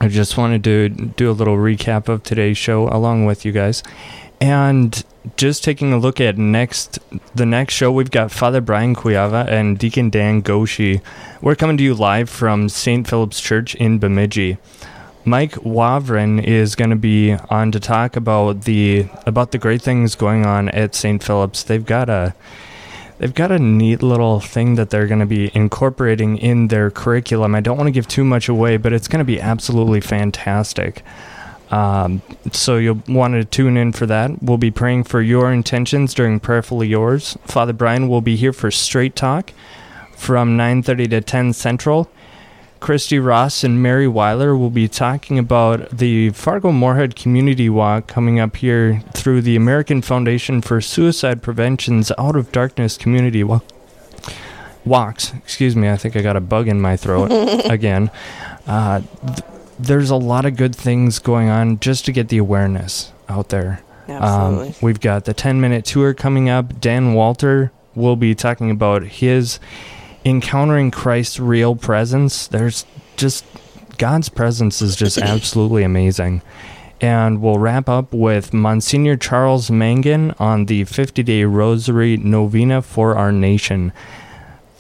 [0.02, 3.84] I just wanted to do a little recap of today's show along with you guys.
[4.42, 5.04] And
[5.36, 6.98] just taking a look at next
[7.36, 11.02] the next show, we've got Father Brian Cuiava and Deacon Dan Goshi.
[11.42, 13.06] We're coming to you live from St.
[13.06, 14.58] Philip's Church in Bemidji.
[15.26, 20.16] Mike Wavrin is going to be on to talk about the about the great things
[20.16, 21.22] going on at St.
[21.22, 21.64] Philip's.
[21.64, 22.34] They've got a
[23.20, 27.54] they've got a neat little thing that they're going to be incorporating in their curriculum.
[27.54, 31.04] I don't want to give too much away, but it's going to be absolutely fantastic.
[31.70, 34.42] Um, so you'll want to tune in for that.
[34.42, 37.38] We'll be praying for your intentions during Prayerfully Yours.
[37.46, 39.52] Father Brian will be here for Straight Talk
[40.16, 42.10] from 9:30 to 10 Central.
[42.80, 48.40] Christy Ross and Mary Weiler will be talking about the Fargo Moorhead Community Walk coming
[48.40, 53.64] up here through the American Foundation for Suicide Prevention's Out of Darkness Community Walk.
[54.86, 57.28] Walks, excuse me, I think I got a bug in my throat
[57.66, 58.10] again.
[58.66, 59.40] Uh, th-
[59.78, 63.82] there's a lot of good things going on just to get the awareness out there.
[64.08, 64.68] Absolutely.
[64.70, 66.80] Um, we've got the 10 minute tour coming up.
[66.80, 69.60] Dan Walter will be talking about his
[70.26, 72.48] encountering Christ's real presence.
[72.48, 72.86] There's
[73.18, 73.46] just
[73.98, 76.42] God's presence is just absolutely amazing.
[77.02, 83.16] And we'll wrap up with Monsignor Charles Mangan on the 50 day Rosary Novena for
[83.16, 83.94] our nation.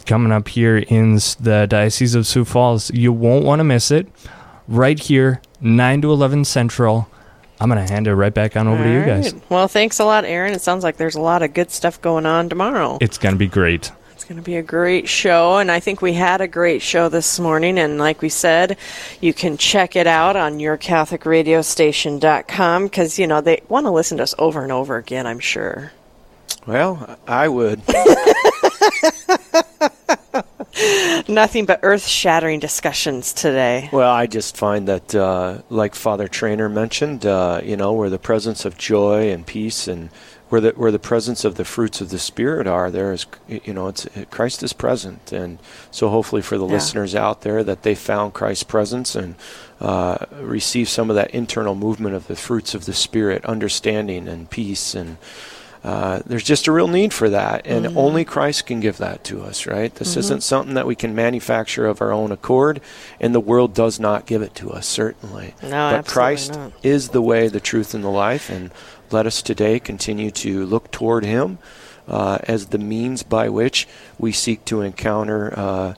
[0.05, 2.91] Coming up here in the Diocese of Sioux Falls.
[2.91, 4.07] You won't want to miss it.
[4.67, 7.07] Right here, 9 to 11 Central.
[7.61, 9.33] I'm going to hand it right back on over to you guys.
[9.33, 9.49] All right.
[9.49, 10.53] Well, thanks a lot, Aaron.
[10.53, 12.97] It sounds like there's a lot of good stuff going on tomorrow.
[13.01, 13.91] It's going to be great.
[14.29, 17.39] Going to be a great show, and I think we had a great show this
[17.39, 17.79] morning.
[17.79, 18.77] And like we said,
[19.21, 24.23] you can check it out on yourcatholicradiostation.com because, you know, they want to listen to
[24.23, 25.93] us over and over again, I'm sure.
[26.67, 27.81] Well, I would.
[31.27, 33.89] Nothing but earth shattering discussions today.
[33.91, 38.19] Well, I just find that, uh, like Father Trainer mentioned, uh, you know, where the
[38.19, 40.11] presence of joy and peace and
[40.49, 43.73] where the where the presence of the fruits of the Spirit are, there is, you
[43.73, 45.59] know, it's Christ is present, and
[45.91, 46.73] so hopefully for the Yeah.
[46.73, 49.35] listeners out there that they found Christ's presence and
[49.79, 54.49] uh, receive some of that internal movement of the fruits of the Spirit, understanding and
[54.49, 55.17] peace and.
[55.81, 57.95] Uh, there's just a real need for that, and Mhm.
[57.95, 59.95] only Christ can give that to us, right?
[59.95, 60.17] This Mhm.
[60.17, 62.81] isn't something that we can manufacture of our own accord,
[63.21, 65.53] and the world does not give it to us, certainly.
[65.63, 66.73] No, but Christ not.
[66.83, 68.71] is the way, the truth, and the life, and
[69.11, 71.57] let us today continue to look toward Him
[72.07, 73.87] uh, as the means by which
[74.17, 75.93] we seek to encounter uh,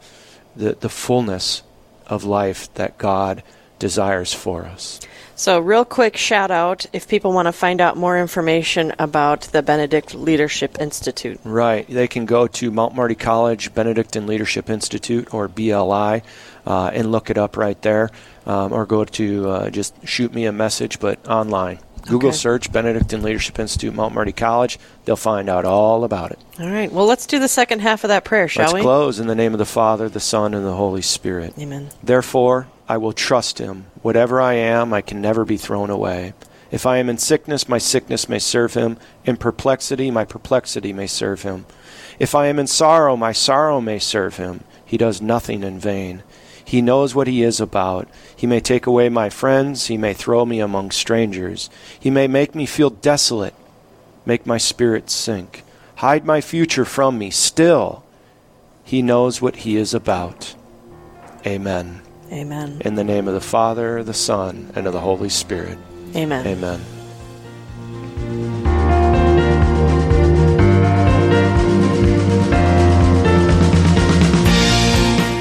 [0.56, 1.64] the, the fullness
[2.08, 3.44] of life that God
[3.80, 5.00] desires for us.
[5.36, 9.64] So, real quick shout out if people want to find out more information about the
[9.64, 11.40] Benedict Leadership Institute.
[11.44, 11.88] Right.
[11.88, 16.22] They can go to Mount Marty College Benedictine Leadership Institute or BLI
[16.68, 18.12] uh, and look it up right there,
[18.46, 21.80] um, or go to uh, just shoot me a message, but online.
[22.08, 22.38] Google Okay.
[22.38, 24.80] search Benedictine Leadership Institute, Mount Marty College.
[25.06, 26.40] They'll find out all about it.
[26.60, 26.92] All right.
[26.92, 28.82] Well, let's do the second half of that prayer, shall Let's we?
[28.82, 31.54] close in the name of the Father, the Son, and the Holy Spirit.
[31.60, 31.90] Amen.
[32.04, 33.86] Therefore, I will trust him.
[34.02, 36.34] Whatever I am, I can never be thrown away.
[36.72, 38.98] If I am in sickness, my sickness may serve him.
[39.26, 41.66] In perplexity, my perplexity may serve him.
[42.18, 44.64] If I am in sorrow, my sorrow may serve him.
[44.86, 46.24] He does nothing in vain.
[46.72, 48.08] He knows what he is about.
[48.34, 49.88] He may take away my friends.
[49.88, 51.70] He may throw me among strangers.
[52.00, 53.54] He may make me feel desolate,
[54.26, 55.66] make my spirit sink,
[55.96, 57.30] hide my future from me.
[57.30, 58.06] Still,
[58.86, 60.56] he knows what he is about.
[61.46, 62.04] Amen.
[62.32, 62.82] Amen.
[62.86, 65.78] In the name of the Father, the Son, and of the Holy Spirit.
[66.16, 66.48] Amen.
[66.48, 66.80] Amen.